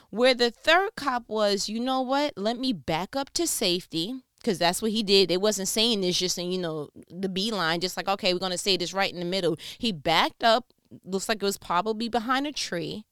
Where 0.09 0.33
the 0.33 0.51
third 0.51 0.91
cop 0.95 1.27
was, 1.27 1.67
you 1.67 1.79
know 1.79 2.01
what? 2.01 2.33
Let 2.37 2.59
me 2.59 2.71
back 2.71 3.15
up 3.15 3.31
to 3.31 3.47
safety 3.47 4.21
because 4.37 4.59
that's 4.59 4.81
what 4.81 4.91
he 4.91 5.03
did. 5.03 5.29
They 5.29 5.37
wasn't 5.37 5.69
saying 5.69 6.01
this 6.01 6.19
just 6.19 6.37
in, 6.37 6.51
you 6.51 6.59
know, 6.59 6.89
the 7.09 7.29
beeline, 7.29 7.79
just 7.79 7.97
like, 7.97 8.09
okay, 8.09 8.33
we're 8.33 8.39
going 8.39 8.51
to 8.51 8.57
say 8.57 8.77
this 8.77 8.93
right 8.93 9.11
in 9.11 9.19
the 9.19 9.25
middle. 9.25 9.57
He 9.77 9.91
backed 9.91 10.43
up, 10.43 10.65
looks 11.03 11.29
like 11.29 11.41
it 11.41 11.45
was 11.45 11.57
probably 11.57 12.09
behind 12.09 12.45
a 12.45 12.51
tree, 12.51 13.05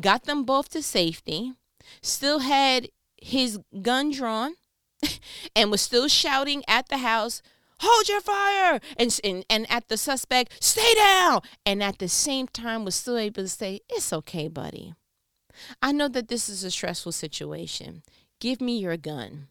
got 0.00 0.24
them 0.24 0.44
both 0.44 0.70
to 0.70 0.82
safety, 0.82 1.52
still 2.00 2.40
had 2.40 2.88
his 3.16 3.58
gun 3.82 4.10
drawn, 4.10 4.54
and 5.56 5.70
was 5.70 5.80
still 5.82 6.08
shouting 6.08 6.62
at 6.66 6.88
the 6.88 6.98
house, 6.98 7.42
hold 7.82 8.08
your 8.08 8.20
fire! 8.20 8.80
And, 8.96 9.18
and 9.24 9.44
and 9.50 9.70
at 9.70 9.88
the 9.88 9.96
suspect 9.96 10.62
stay 10.62 10.94
down! 10.94 11.40
And 11.66 11.82
at 11.82 11.98
the 11.98 12.08
same 12.08 12.46
time 12.46 12.84
was 12.84 12.94
still 12.94 13.18
able 13.18 13.42
to 13.42 13.48
say 13.48 13.80
it's 13.88 14.12
okay 14.12 14.48
buddy. 14.48 14.94
I 15.82 15.92
know 15.92 16.08
that 16.08 16.28
this 16.28 16.48
is 16.48 16.64
a 16.64 16.70
stressful 16.70 17.12
situation. 17.12 18.02
Give 18.40 18.60
me 18.60 18.78
your 18.78 18.96
gun. 18.96 19.48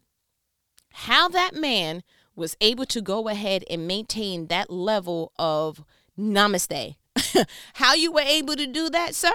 How 0.94 1.30
that 1.30 1.56
man 1.56 2.04
was 2.36 2.58
able 2.60 2.86
to 2.86 3.02
go 3.02 3.28
ahead 3.28 3.64
and 3.70 3.88
maintain 3.88 4.48
that 4.48 4.70
level 4.70 5.32
of 5.38 5.84
namaste. 6.18 6.96
How 7.76 7.94
you 7.94 8.12
were 8.12 8.22
able 8.22 8.56
to 8.56 8.68
do 8.68 8.90
that 8.90 9.16
sir 9.16 9.34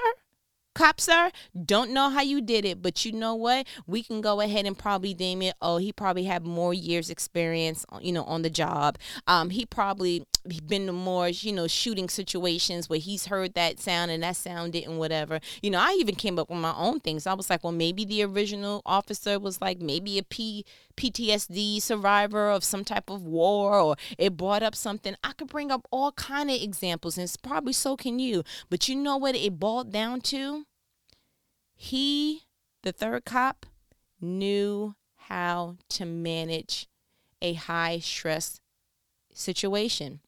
cop 0.77 1.01
sir 1.01 1.31
don't 1.65 1.91
know 1.91 2.11
how 2.11 2.21
you 2.21 2.43
did 2.43 2.65
it 2.67 2.83
but 2.83 3.05
you 3.05 3.13
know 3.13 3.35
what? 3.35 3.67
We 3.87 4.03
can 4.03 4.21
go 4.21 4.41
ahead 4.43 4.67
and 4.67 4.77
probably 4.79 5.15
deem 5.15 5.41
it 5.41 5.55
oh 5.63 5.79
he 5.79 5.91
probably 5.91 6.25
had 6.25 6.45
more 6.45 6.75
years 6.75 7.09
experience 7.09 7.87
you 8.03 8.13
know 8.13 8.25
on 8.25 8.43
the 8.43 8.51
job. 8.51 8.99
Um 9.27 9.51
he 9.51 9.65
probably 9.65 10.27
been 10.67 10.87
to 10.87 10.93
more 10.93 11.29
you 11.29 11.53
know 11.53 11.67
shooting 11.67 12.09
situations 12.09 12.89
where 12.89 12.99
he's 12.99 13.27
heard 13.27 13.55
that 13.55 13.81
sound 13.81 14.11
and 14.11 14.23
that 14.23 14.37
sound 14.37 14.73
didn't 14.73 14.99
whatever 14.99 15.41
you 15.63 15.71
know 15.71 15.79
i 15.79 15.93
even 15.99 16.15
came 16.15 16.39
up 16.39 16.49
with 16.51 16.59
my 16.59 16.75
own 16.77 17.01
things 17.01 17.27
i 17.27 17.35
was 17.35 17.51
like 17.51 17.63
well 17.63 17.73
maybe 17.73 18.05
the 18.05 18.23
original 18.23 18.83
officer 18.85 19.39
was 19.39 19.61
like 19.61 19.81
maybe 19.81 20.19
a 20.19 20.23
p 20.23 20.65
PTSD 20.97 21.81
survivor 21.83 22.51
of 22.51 22.65
some 22.65 22.85
type 22.85 23.11
of 23.11 23.23
war 23.23 23.79
or 23.79 23.97
it 24.19 24.37
brought 24.37 24.63
up 24.63 24.75
something. 24.75 25.15
I 25.23 25.33
could 25.33 25.49
bring 25.49 25.71
up 25.71 25.87
all 25.91 26.13
kind 26.13 26.51
of 26.51 26.61
examples 26.61 27.19
and 27.19 27.25
it's 27.25 27.37
probably 27.37 27.75
so 27.75 27.97
can 27.97 28.19
you. 28.19 28.43
But 28.71 28.89
you 28.89 28.97
know 28.97 29.17
what 29.17 29.37
it 29.37 29.59
boiled 29.61 29.93
down 29.93 30.23
to? 30.23 30.65
He, 31.75 32.45
the 32.83 32.93
third 32.93 33.27
cop, 33.27 33.67
knew 34.21 34.95
how 35.17 35.77
to 35.91 36.07
manage 36.07 36.89
a 37.43 37.53
high 37.53 37.99
stress 37.99 38.61
situation. 39.35 40.21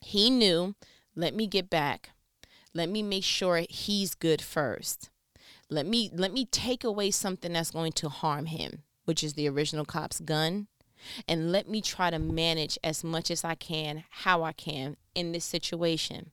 He 0.00 0.30
knew, 0.30 0.74
let 1.14 1.34
me 1.34 1.46
get 1.46 1.68
back. 1.68 2.10
Let 2.74 2.88
me 2.88 3.02
make 3.02 3.24
sure 3.24 3.64
he's 3.68 4.14
good 4.14 4.42
first. 4.42 5.10
Let 5.70 5.86
me 5.86 6.10
let 6.14 6.32
me 6.32 6.46
take 6.46 6.84
away 6.84 7.10
something 7.10 7.52
that's 7.52 7.70
going 7.70 7.92
to 7.92 8.08
harm 8.08 8.46
him 8.46 8.82
which 9.08 9.24
is 9.24 9.32
the 9.32 9.48
original 9.48 9.86
cop's 9.86 10.20
gun, 10.20 10.66
and 11.26 11.50
let 11.50 11.66
me 11.66 11.80
try 11.80 12.10
to 12.10 12.18
manage 12.18 12.78
as 12.84 13.02
much 13.02 13.30
as 13.30 13.42
I 13.42 13.54
can, 13.54 14.04
how 14.10 14.42
I 14.42 14.52
can 14.52 14.98
in 15.14 15.32
this 15.32 15.46
situation. 15.46 16.30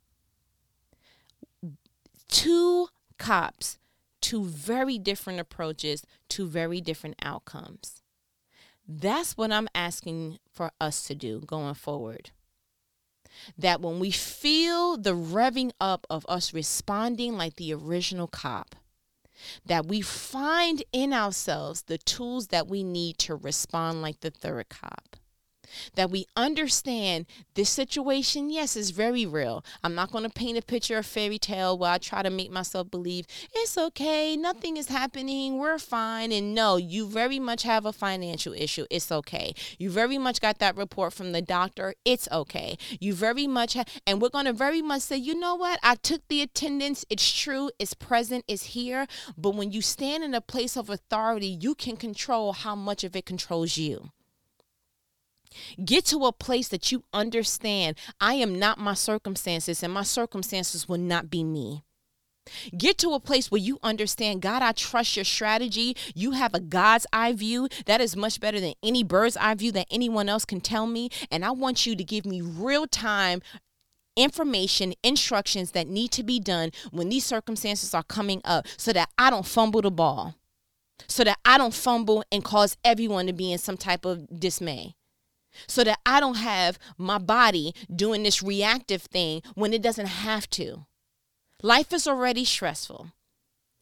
Two 2.28 2.90
cops, 3.18 3.78
two 4.20 4.44
very 4.44 4.98
different 4.98 5.40
approaches, 5.40 6.04
two 6.28 6.48
very 6.48 6.82
different 6.82 7.16
outcomes. 7.24 8.02
That's 8.86 9.38
what 9.38 9.54
I'm 9.54 9.70
asking 9.74 10.40
for 10.52 10.72
us 10.82 11.06
to 11.06 11.16
do 11.16 11.44
going 11.48 11.76
forward. 11.76 12.32
That 13.58 13.82
when 13.82 14.00
we 14.00 14.12
feel 14.12 14.98
the 14.98 15.16
revving 15.16 15.72
up 15.80 16.08
of 16.10 16.26
us 16.30 16.54
responding 16.54 17.38
like 17.38 17.56
the 17.56 17.74
original 17.74 18.28
cop, 18.28 18.76
that 19.66 19.86
we 19.86 20.02
find 20.02 20.84
in 20.92 21.14
ourselves 21.14 21.84
the 21.84 21.98
tools 21.98 22.48
that 22.48 22.68
we 22.68 22.84
need 22.84 23.18
to 23.20 23.36
respond 23.36 24.02
like 24.02 24.22
the 24.22 24.32
third 24.32 24.70
cop 24.70 25.18
that 25.96 26.12
we 26.12 26.26
understand 26.36 27.26
this 27.56 27.70
situation, 27.70 28.50
yes, 28.50 28.76
is 28.76 28.92
very 28.92 29.26
real. 29.26 29.64
I'm 29.84 29.96
not 29.96 30.12
going 30.12 30.24
to 30.24 30.30
paint 30.30 30.58
a 30.58 30.62
picture 30.62 30.98
of 30.98 31.06
fairy 31.06 31.38
tale 31.38 31.78
where 31.78 31.92
I 31.92 31.98
try 31.98 32.24
to 32.24 32.30
make 32.30 32.52
myself 32.52 32.92
believe 32.92 33.26
it's 33.54 33.78
okay, 33.78 34.36
nothing 34.36 34.78
is 34.78 34.88
happening, 34.88 35.58
we're 35.58 35.78
fine. 35.78 36.32
And 36.32 36.54
no, 36.54 36.78
you 36.78 37.08
very 37.08 37.40
much 37.40 37.64
have 37.64 37.86
a 37.86 37.94
financial 37.94 38.54
issue. 38.54 38.86
It's 38.90 39.12
okay. 39.12 39.54
You 39.78 39.90
very 39.90 40.18
much 40.18 40.42
got 40.42 40.60
that 40.60 40.76
report 40.78 41.14
from 41.14 41.32
the 41.32 41.42
doctor. 41.42 41.94
It's 42.04 42.28
okay. 42.32 42.78
You 43.00 43.14
very 43.14 43.48
much 43.48 43.74
have, 43.74 43.88
and 44.06 44.22
we're 44.22 44.30
going 44.30 44.46
to 44.46 44.54
very 44.54 44.82
much 44.82 45.04
say, 45.04 45.18
you 45.18 45.36
know 45.36 45.56
what? 45.56 45.80
I 45.84 45.96
took 45.96 46.22
the 46.28 46.42
attendance. 46.42 47.06
It's 47.10 47.32
true. 47.32 47.72
It's 47.80 47.94
present. 47.94 48.46
It's 48.48 48.64
here. 48.64 49.08
But 49.38 49.56
when 49.56 49.72
you 49.72 49.82
stand 49.82 50.24
in 50.24 50.34
a 50.34 50.42
place 50.42 50.76
of 50.76 50.90
authority, 50.90 51.48
you 51.48 51.76
can 51.76 51.98
control 51.98 52.54
how 52.54 52.76
much 52.76 53.04
of 53.04 53.16
it 53.16 53.26
controls 53.26 53.78
you. 53.78 54.12
Get 55.84 56.06
to 56.06 56.26
a 56.26 56.32
place 56.32 56.68
that 56.70 56.92
you 56.92 57.04
understand 57.14 57.98
I 58.20 58.36
am 58.36 58.58
not 58.58 58.80
my 58.80 58.94
circumstances 58.94 59.84
and 59.84 59.94
my 59.94 60.04
circumstances 60.04 60.88
will 60.88 60.98
not 60.98 61.30
be 61.30 61.44
me. 61.44 61.84
Get 62.78 62.98
to 63.00 63.12
a 63.12 63.20
place 63.20 63.50
where 63.50 63.62
you 63.62 63.80
understand, 63.82 64.42
God, 64.42 64.62
I 64.62 64.72
trust 64.72 65.16
your 65.16 65.26
strategy. 65.26 65.96
You 66.14 66.32
have 66.32 66.54
a 66.54 66.60
God's 66.60 67.08
eye 67.12 67.34
view 67.34 67.68
that 67.86 68.02
is 68.02 68.16
much 68.16 68.40
better 68.40 68.60
than 68.60 68.74
any 68.84 69.04
bird's 69.04 69.38
eye 69.38 69.56
view 69.56 69.72
that 69.74 69.88
anyone 69.90 70.30
else 70.30 70.46
can 70.46 70.62
tell 70.62 70.88
me. 70.88 71.10
And 71.32 71.44
I 71.44 71.52
want 71.52 71.86
you 71.86 71.96
to 71.96 72.04
give 72.04 72.26
me 72.26 72.42
real 72.42 72.88
time 72.88 73.42
information, 74.16 74.94
instructions 75.04 75.72
that 75.72 75.88
need 75.88 76.12
to 76.12 76.24
be 76.24 76.40
done 76.40 76.72
when 76.92 77.10
these 77.10 77.26
circumstances 77.26 77.94
are 77.94 78.04
coming 78.04 78.42
up 78.46 78.66
so 78.78 78.94
that 78.94 79.10
I 79.18 79.30
don't 79.30 79.46
fumble 79.46 79.82
the 79.82 79.92
ball, 79.92 80.36
so 81.08 81.24
that 81.24 81.38
I 81.44 81.58
don't 81.58 81.74
fumble 81.74 82.24
and 82.32 82.44
cause 82.44 82.78
everyone 82.84 83.28
to 83.28 83.34
be 83.34 83.52
in 83.52 83.58
some 83.58 83.78
type 83.78 84.06
of 84.06 84.40
dismay 84.40 84.96
so 85.68 85.84
that 85.84 86.00
I 86.06 86.20
don't 86.20 86.38
have 86.38 86.80
my 86.98 87.18
body 87.18 87.74
doing 87.94 88.24
this 88.24 88.44
reactive 88.44 89.04
thing 89.04 89.42
when 89.54 89.74
it 89.74 89.82
doesn't 89.82 90.08
have 90.08 90.50
to. 90.52 90.86
Life 91.62 91.94
is 91.94 92.08
already 92.08 92.46
stressful. 92.46 93.12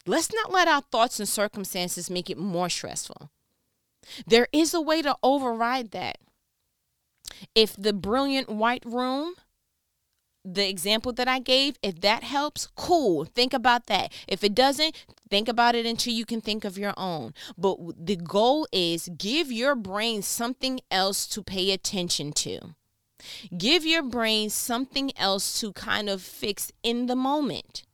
Let's 0.06 0.32
not 0.32 0.52
let 0.52 0.68
our 0.68 0.82
thoughts 0.82 1.18
and 1.18 1.28
circumstances 1.28 2.10
make 2.10 2.28
it 2.28 2.38
more 2.38 2.68
stressful. 2.68 3.30
There 4.26 4.48
is 4.52 4.74
a 4.74 4.80
way 4.80 5.02
to 5.02 5.16
override 5.22 5.90
that. 5.92 6.18
If 7.54 7.74
the 7.76 7.92
brilliant 7.92 8.48
white 8.48 8.84
room 8.84 9.34
the 10.44 10.68
example 10.68 11.12
that 11.14 11.26
I 11.26 11.38
gave, 11.38 11.78
if 11.82 12.00
that 12.02 12.22
helps, 12.22 12.68
cool. 12.76 13.24
Think 13.24 13.54
about 13.54 13.86
that. 13.86 14.12
If 14.28 14.44
it 14.44 14.54
doesn't, 14.54 14.94
think 15.30 15.48
about 15.48 15.74
it 15.74 15.86
until 15.86 16.12
you 16.12 16.26
can 16.26 16.40
think 16.40 16.64
of 16.64 16.76
your 16.76 16.94
own. 16.96 17.32
But 17.56 17.78
the 18.06 18.16
goal 18.16 18.66
is 18.70 19.08
give 19.16 19.50
your 19.50 19.74
brain 19.74 20.22
something 20.22 20.80
else 20.90 21.26
to 21.28 21.42
pay 21.42 21.70
attention 21.70 22.32
to. 22.34 22.74
Give 23.56 23.86
your 23.86 24.02
brain 24.02 24.50
something 24.50 25.12
else 25.16 25.58
to 25.60 25.72
kind 25.72 26.10
of 26.10 26.20
fix 26.20 26.70
in 26.82 27.06
the 27.06 27.16
moment. 27.16 27.84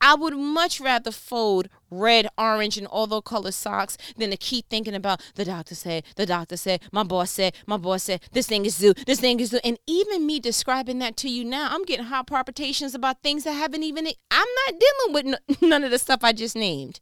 I 0.00 0.14
would 0.14 0.36
much 0.36 0.80
rather 0.80 1.10
fold 1.10 1.68
red, 1.90 2.28
orange, 2.36 2.76
and 2.76 2.86
all 2.86 3.06
those 3.06 3.22
color 3.24 3.52
socks 3.52 3.96
than 4.16 4.30
to 4.30 4.36
keep 4.36 4.68
thinking 4.68 4.94
about 4.94 5.20
the 5.34 5.44
doctor 5.44 5.74
said, 5.74 6.04
the 6.16 6.26
doctor 6.26 6.56
said, 6.56 6.82
my 6.92 7.02
boss 7.02 7.30
said, 7.30 7.54
my 7.66 7.76
boss 7.76 8.04
said, 8.04 8.22
this 8.32 8.46
thing 8.46 8.64
is 8.64 8.78
due, 8.78 8.94
this 9.06 9.20
thing 9.20 9.40
is 9.40 9.50
due. 9.50 9.60
And 9.64 9.78
even 9.86 10.26
me 10.26 10.40
describing 10.40 10.98
that 11.00 11.16
to 11.18 11.28
you 11.28 11.44
now, 11.44 11.68
I'm 11.70 11.84
getting 11.84 12.06
hot 12.06 12.26
palpitations 12.26 12.94
about 12.94 13.22
things 13.22 13.44
that 13.44 13.52
haven't 13.52 13.82
even, 13.82 14.06
I'm 14.30 14.48
not 14.66 14.80
dealing 14.80 15.38
with 15.48 15.60
none 15.62 15.84
of 15.84 15.90
the 15.90 15.98
stuff 15.98 16.20
I 16.22 16.32
just 16.32 16.56
named. 16.56 17.00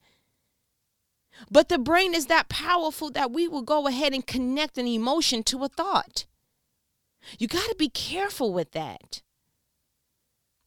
But 1.50 1.68
the 1.68 1.78
brain 1.78 2.14
is 2.14 2.26
that 2.26 2.48
powerful 2.48 3.10
that 3.10 3.30
we 3.30 3.46
will 3.46 3.62
go 3.62 3.86
ahead 3.86 4.14
and 4.14 4.26
connect 4.26 4.78
an 4.78 4.86
emotion 4.86 5.42
to 5.44 5.64
a 5.64 5.68
thought. 5.68 6.24
You 7.38 7.48
got 7.48 7.68
to 7.68 7.74
be 7.76 7.88
careful 7.88 8.52
with 8.52 8.72
that. 8.72 9.22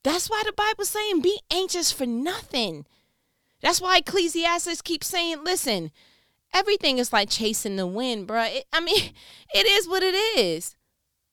That's 0.03 0.29
why 0.29 0.43
the 0.45 0.53
Bible's 0.53 0.89
saying 0.89 1.21
be 1.21 1.39
anxious 1.51 1.91
for 1.91 2.05
nothing. 2.05 2.85
That's 3.61 3.81
why 3.81 3.97
Ecclesiastes 3.97 4.81
keeps 4.81 5.07
saying, 5.07 5.43
listen, 5.43 5.91
everything 6.53 6.97
is 6.97 7.11
like 7.11 7.29
chasing 7.29 7.75
the 7.75 7.87
wind, 7.87 8.27
bro. 8.27 8.43
It, 8.43 8.65
I 8.71 8.79
mean, 8.79 9.11
it 9.53 9.65
is 9.65 9.87
what 9.87 10.03
it 10.03 10.15
is. 10.15 10.75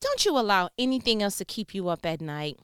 Don't 0.00 0.24
you 0.24 0.38
allow 0.38 0.68
anything 0.78 1.22
else 1.22 1.38
to 1.38 1.44
keep 1.44 1.74
you 1.74 1.88
up 1.88 2.04
at 2.04 2.20
night. 2.20 2.58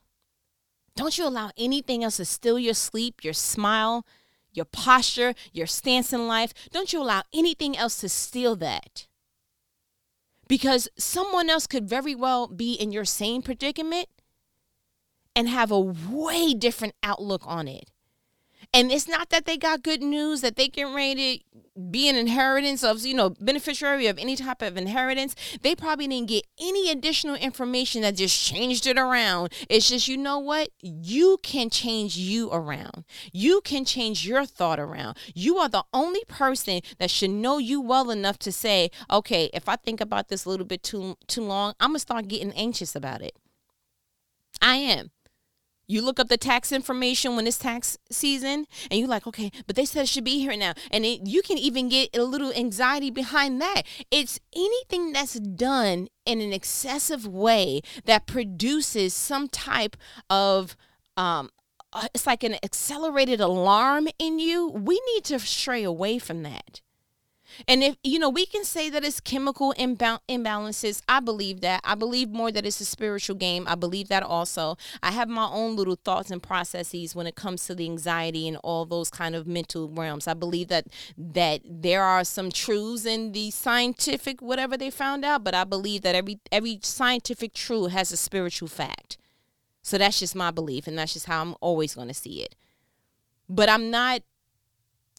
Don't 0.94 1.16
you 1.16 1.26
allow 1.26 1.50
anything 1.56 2.04
else 2.04 2.18
to 2.18 2.24
steal 2.24 2.58
your 2.58 2.74
sleep, 2.74 3.24
your 3.24 3.32
smile, 3.32 4.04
your 4.52 4.66
posture, 4.66 5.34
your 5.52 5.66
stance 5.66 6.12
in 6.12 6.26
life. 6.26 6.52
Don't 6.70 6.92
you 6.92 7.00
allow 7.00 7.22
anything 7.32 7.76
else 7.76 7.98
to 8.00 8.08
steal 8.08 8.56
that. 8.56 9.06
Because 10.48 10.88
someone 10.98 11.48
else 11.48 11.66
could 11.66 11.88
very 11.88 12.14
well 12.14 12.46
be 12.46 12.74
in 12.74 12.92
your 12.92 13.06
same 13.06 13.40
predicament 13.40 14.08
and 15.34 15.48
have 15.48 15.70
a 15.70 15.80
way 15.80 16.52
different 16.52 16.94
outlook 17.02 17.42
on 17.46 17.66
it. 17.66 17.90
And 18.74 18.90
it's 18.90 19.06
not 19.06 19.28
that 19.30 19.44
they 19.44 19.58
got 19.58 19.82
good 19.82 20.02
news 20.02 20.40
that 20.40 20.56
they 20.56 20.68
can 20.68 20.94
ready 20.94 21.38
to 21.38 21.80
be 21.90 22.08
an 22.08 22.16
inheritance 22.16 22.82
of, 22.82 23.04
you 23.04 23.14
know, 23.14 23.30
beneficiary 23.30 24.06
of 24.06 24.18
any 24.18 24.34
type 24.34 24.62
of 24.62 24.76
inheritance. 24.76 25.34
They 25.60 25.74
probably 25.74 26.06
didn't 26.08 26.28
get 26.28 26.46
any 26.60 26.90
additional 26.90 27.34
information 27.34 28.02
that 28.02 28.16
just 28.16 28.38
changed 28.42 28.86
it 28.86 28.98
around. 28.98 29.52
It's 29.68 29.88
just, 29.88 30.08
you 30.08 30.16
know 30.16 30.38
what? 30.38 30.70
You 30.80 31.38
can 31.42 31.68
change 31.68 32.16
you 32.16 32.50
around. 32.50 33.04
You 33.32 33.60
can 33.62 33.84
change 33.84 34.26
your 34.26 34.46
thought 34.46 34.80
around. 34.80 35.18
You 35.34 35.58
are 35.58 35.68
the 35.68 35.84
only 35.92 36.24
person 36.26 36.80
that 36.98 37.10
should 37.10 37.30
know 37.30 37.58
you 37.58 37.80
well 37.80 38.10
enough 38.10 38.38
to 38.40 38.52
say, 38.52 38.90
okay, 39.10 39.50
if 39.52 39.68
I 39.68 39.76
think 39.76 40.00
about 40.00 40.28
this 40.28 40.44
a 40.44 40.48
little 40.48 40.66
bit 40.66 40.82
too 40.82 41.16
too 41.26 41.42
long, 41.42 41.74
I'm 41.78 41.90
gonna 41.90 41.98
start 41.98 42.28
getting 42.28 42.52
anxious 42.52 42.96
about 42.96 43.22
it. 43.22 43.36
I 44.60 44.76
am. 44.76 45.10
You 45.92 46.00
look 46.00 46.18
up 46.18 46.28
the 46.28 46.38
tax 46.38 46.72
information 46.72 47.36
when 47.36 47.46
it's 47.46 47.58
tax 47.58 47.98
season, 48.10 48.66
and 48.90 48.98
you're 48.98 49.08
like, 49.08 49.26
okay, 49.26 49.50
but 49.66 49.76
they 49.76 49.84
said 49.84 50.04
it 50.04 50.08
should 50.08 50.24
be 50.24 50.38
here 50.38 50.56
now. 50.56 50.72
And 50.90 51.04
it, 51.04 51.26
you 51.26 51.42
can 51.42 51.58
even 51.58 51.90
get 51.90 52.16
a 52.16 52.22
little 52.22 52.52
anxiety 52.52 53.10
behind 53.10 53.60
that. 53.60 53.82
It's 54.10 54.40
anything 54.56 55.12
that's 55.12 55.34
done 55.34 56.08
in 56.24 56.40
an 56.40 56.52
excessive 56.52 57.26
way 57.26 57.82
that 58.06 58.26
produces 58.26 59.12
some 59.12 59.48
type 59.48 59.96
of 60.30 60.76
um, 61.18 61.50
uh, 61.92 62.08
it's 62.14 62.26
like 62.26 62.42
an 62.42 62.56
accelerated 62.62 63.38
alarm 63.38 64.08
in 64.18 64.38
you. 64.38 64.70
We 64.70 64.98
need 65.14 65.24
to 65.24 65.38
stray 65.38 65.84
away 65.84 66.18
from 66.18 66.42
that. 66.42 66.80
And 67.68 67.82
if, 67.82 67.96
you 68.02 68.18
know, 68.18 68.28
we 68.28 68.46
can 68.46 68.64
say 68.64 68.90
that 68.90 69.04
it's 69.04 69.20
chemical 69.20 69.74
imbal- 69.78 70.20
imbalances. 70.28 71.02
I 71.08 71.20
believe 71.20 71.60
that. 71.60 71.80
I 71.84 71.94
believe 71.94 72.30
more 72.30 72.50
that 72.52 72.66
it's 72.66 72.80
a 72.80 72.84
spiritual 72.84 73.36
game. 73.36 73.64
I 73.66 73.74
believe 73.74 74.08
that 74.08 74.22
also. 74.22 74.76
I 75.02 75.10
have 75.10 75.28
my 75.28 75.46
own 75.46 75.76
little 75.76 75.96
thoughts 75.96 76.30
and 76.30 76.42
processes 76.42 77.14
when 77.14 77.26
it 77.26 77.34
comes 77.34 77.66
to 77.66 77.74
the 77.74 77.86
anxiety 77.86 78.48
and 78.48 78.56
all 78.58 78.84
those 78.84 79.10
kind 79.10 79.34
of 79.34 79.46
mental 79.46 79.88
realms. 79.88 80.26
I 80.26 80.34
believe 80.34 80.68
that 80.68 80.86
that 81.16 81.60
there 81.64 82.02
are 82.02 82.24
some 82.24 82.50
truths 82.50 83.04
in 83.04 83.32
the 83.32 83.50
scientific 83.50 84.40
whatever 84.40 84.76
they 84.76 84.90
found 84.90 85.24
out, 85.24 85.44
but 85.44 85.54
I 85.54 85.64
believe 85.64 86.02
that 86.02 86.14
every 86.14 86.40
every 86.50 86.78
scientific 86.82 87.54
truth 87.54 87.92
has 87.92 88.12
a 88.12 88.16
spiritual 88.16 88.68
fact. 88.68 89.18
So 89.82 89.98
that's 89.98 90.20
just 90.20 90.36
my 90.36 90.50
belief 90.50 90.86
and 90.86 90.96
that's 90.96 91.12
just 91.12 91.26
how 91.26 91.42
I'm 91.42 91.54
always 91.60 91.94
going 91.94 92.08
to 92.08 92.14
see 92.14 92.42
it. 92.42 92.54
But 93.48 93.68
I'm 93.68 93.90
not 93.90 94.22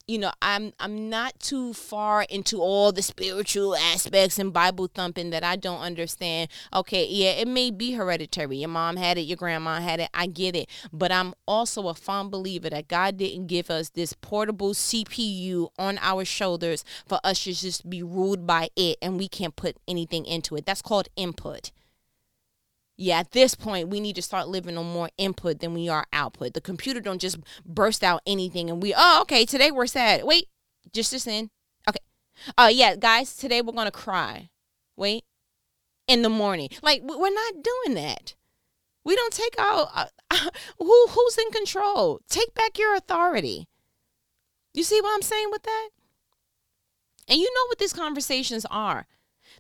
you 0.08 0.18
know 0.18 0.32
i'm 0.42 0.74
i'm 0.82 1.10
not 1.10 1.40
too 1.40 1.72
far 1.72 2.24
into 2.24 2.60
all 2.62 2.92
the 2.92 3.02
spiritual 3.02 3.74
aspects 3.76 4.38
and 4.38 4.52
bible 4.52 4.90
thumping 4.94 5.30
that 5.30 5.44
i 5.44 5.56
don't 5.56 5.80
understand. 5.80 6.50
Okay 6.74 7.08
yeah 7.08 7.32
it 7.32 7.48
may 7.48 7.72
be 7.72 7.94
hereditary. 7.94 8.58
Your 8.58 8.70
mom 8.70 8.98
had 8.98 9.18
it 9.18 9.22
your 9.22 9.38
grandma 9.38 9.80
had 9.80 10.02
it 10.02 10.10
i 10.14 10.28
get 10.28 10.56
it. 10.56 10.70
But 10.92 11.12
i'm 11.12 11.34
also 11.48 11.88
a 11.88 11.94
firm 11.94 12.30
believer 12.30 12.70
that 12.70 12.90
god 12.90 13.18
didn't 13.18 13.48
give 13.48 13.70
us 13.70 13.90
this 13.90 14.14
portable 14.14 14.74
cpu 14.74 15.70
on 15.80 15.98
our 16.02 16.26
shoulders 16.26 16.84
for 17.08 17.20
us 17.24 17.44
to 17.46 17.54
just 17.54 17.90
be 17.90 18.04
ruled 18.04 18.46
by 18.46 18.70
it 18.76 18.98
and 19.02 19.18
we 19.18 19.28
can't 19.30 19.56
put 19.56 19.78
anything 19.88 20.26
into 20.26 20.56
it. 20.56 20.66
That's 20.66 20.82
called 20.82 21.08
input 21.16 21.72
yeah 22.98 23.20
at 23.20 23.32
this 23.32 23.56
point 23.56 23.90
we 23.90 24.00
need 24.00 24.16
to 24.16 24.22
start 24.22 24.48
living 24.48 24.78
on 24.78 24.86
more 24.86 25.10
input 25.18 25.60
than 25.60 25.74
we 25.74 25.90
are 25.90 26.06
output. 26.14 26.54
The 26.54 26.62
computer 26.62 27.02
don't 27.02 27.22
just 27.22 27.38
burst 27.66 28.04
out 28.04 28.22
anything 28.26 28.70
and 28.70 28.82
we 28.82 28.94
oh 28.96 29.20
okay 29.22 29.46
today 29.46 29.72
we're 29.72 29.88
sad. 29.88 30.24
Wait 30.24 30.48
just 30.92 31.12
this 31.12 31.28
in 31.28 31.50
okay. 31.88 32.00
Uh 32.58 32.70
yeah 32.72 32.96
guys 32.96 33.36
today 33.36 33.62
we're 33.62 33.74
gonna 33.74 33.92
cry. 33.92 34.50
Wait. 34.96 35.24
In 36.08 36.22
the 36.22 36.30
morning. 36.30 36.70
Like 36.82 37.02
we're 37.04 37.34
not 37.34 37.64
doing 37.64 37.96
that. 37.96 38.36
We 39.06 39.16
don't 39.16 39.34
take 39.34 39.56
out 39.58 39.90
uh, 39.94 40.06
who 40.80 41.08
who's 41.10 41.38
in 41.38 41.52
control? 41.52 42.22
Take 42.30 42.54
back 42.54 42.78
your 42.78 42.96
authority. 42.96 43.68
You 44.74 44.84
see 44.84 45.02
what 45.02 45.14
i'm 45.14 45.22
saying 45.22 45.50
with 45.52 45.64
that? 45.64 45.90
And 47.28 47.40
you 47.40 47.46
know 47.46 47.68
what 47.68 47.78
these 47.80 47.94
conversations 47.94 48.66
are 48.70 49.06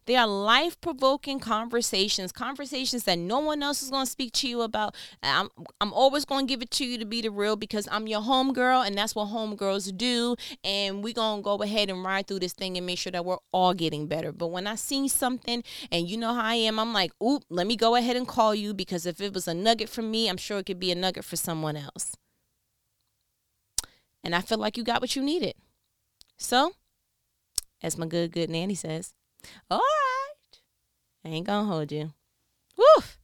they 0.05 0.15
are 0.15 0.27
life 0.27 0.79
provoking 0.81 1.39
conversations, 1.39 2.31
conversations 2.31 3.03
that 3.05 3.17
no 3.17 3.39
one 3.39 3.63
else 3.63 3.81
is 3.81 3.89
going 3.89 4.05
to 4.05 4.11
speak 4.11 4.33
to 4.33 4.47
you 4.47 4.61
about. 4.61 4.95
I'm, 5.21 5.49
I'm 5.79 5.93
always 5.93 6.25
going 6.25 6.47
to 6.47 6.51
give 6.51 6.61
it 6.61 6.71
to 6.71 6.85
you 6.85 6.97
to 6.97 7.05
be 7.05 7.21
the 7.21 7.29
real 7.29 7.55
because 7.55 7.87
I'm 7.91 8.07
your 8.07 8.21
homegirl 8.21 8.85
and 8.85 8.97
that's 8.97 9.15
what 9.15 9.29
homegirls 9.29 9.95
do. 9.97 10.35
And 10.63 11.03
we're 11.03 11.13
going 11.13 11.39
to 11.39 11.43
go 11.43 11.61
ahead 11.61 11.89
and 11.89 12.03
ride 12.03 12.27
through 12.27 12.39
this 12.39 12.53
thing 12.53 12.77
and 12.77 12.85
make 12.85 12.99
sure 12.99 13.11
that 13.11 13.25
we're 13.25 13.37
all 13.51 13.73
getting 13.73 14.07
better. 14.07 14.31
But 14.31 14.47
when 14.47 14.67
I 14.67 14.75
see 14.75 15.07
something 15.07 15.63
and 15.91 16.09
you 16.09 16.17
know 16.17 16.33
how 16.33 16.43
I 16.43 16.55
am, 16.55 16.79
I'm 16.79 16.93
like, 16.93 17.11
oop, 17.23 17.43
let 17.49 17.67
me 17.67 17.75
go 17.75 17.95
ahead 17.95 18.15
and 18.15 18.27
call 18.27 18.53
you 18.53 18.73
because 18.73 19.05
if 19.05 19.21
it 19.21 19.33
was 19.33 19.47
a 19.47 19.53
nugget 19.53 19.89
for 19.89 20.01
me, 20.01 20.29
I'm 20.29 20.37
sure 20.37 20.59
it 20.59 20.65
could 20.65 20.79
be 20.79 20.91
a 20.91 20.95
nugget 20.95 21.25
for 21.25 21.35
someone 21.35 21.77
else. 21.77 22.15
And 24.23 24.33
I 24.35 24.41
feel 24.41 24.57
like 24.57 24.77
you 24.77 24.83
got 24.83 25.01
what 25.01 25.15
you 25.15 25.21
needed. 25.21 25.55
So, 26.37 26.73
as 27.81 27.97
my 27.97 28.07
good, 28.07 28.31
good 28.31 28.49
nanny 28.49 28.75
says, 28.75 29.13
all 29.69 29.79
right. 29.79 30.59
I 31.25 31.29
ain't 31.29 31.47
gonna 31.47 31.67
hold 31.67 31.91
you. 31.91 32.13
Woof. 32.77 33.17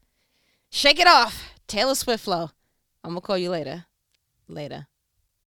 Shake 0.69 0.99
it 0.99 1.07
off. 1.07 1.53
Taylor 1.67 1.95
Swift 1.95 2.23
flow. 2.23 2.51
I'm 3.03 3.11
gonna 3.11 3.21
call 3.21 3.37
you 3.37 3.49
later. 3.49 3.85
Later. 4.47 4.87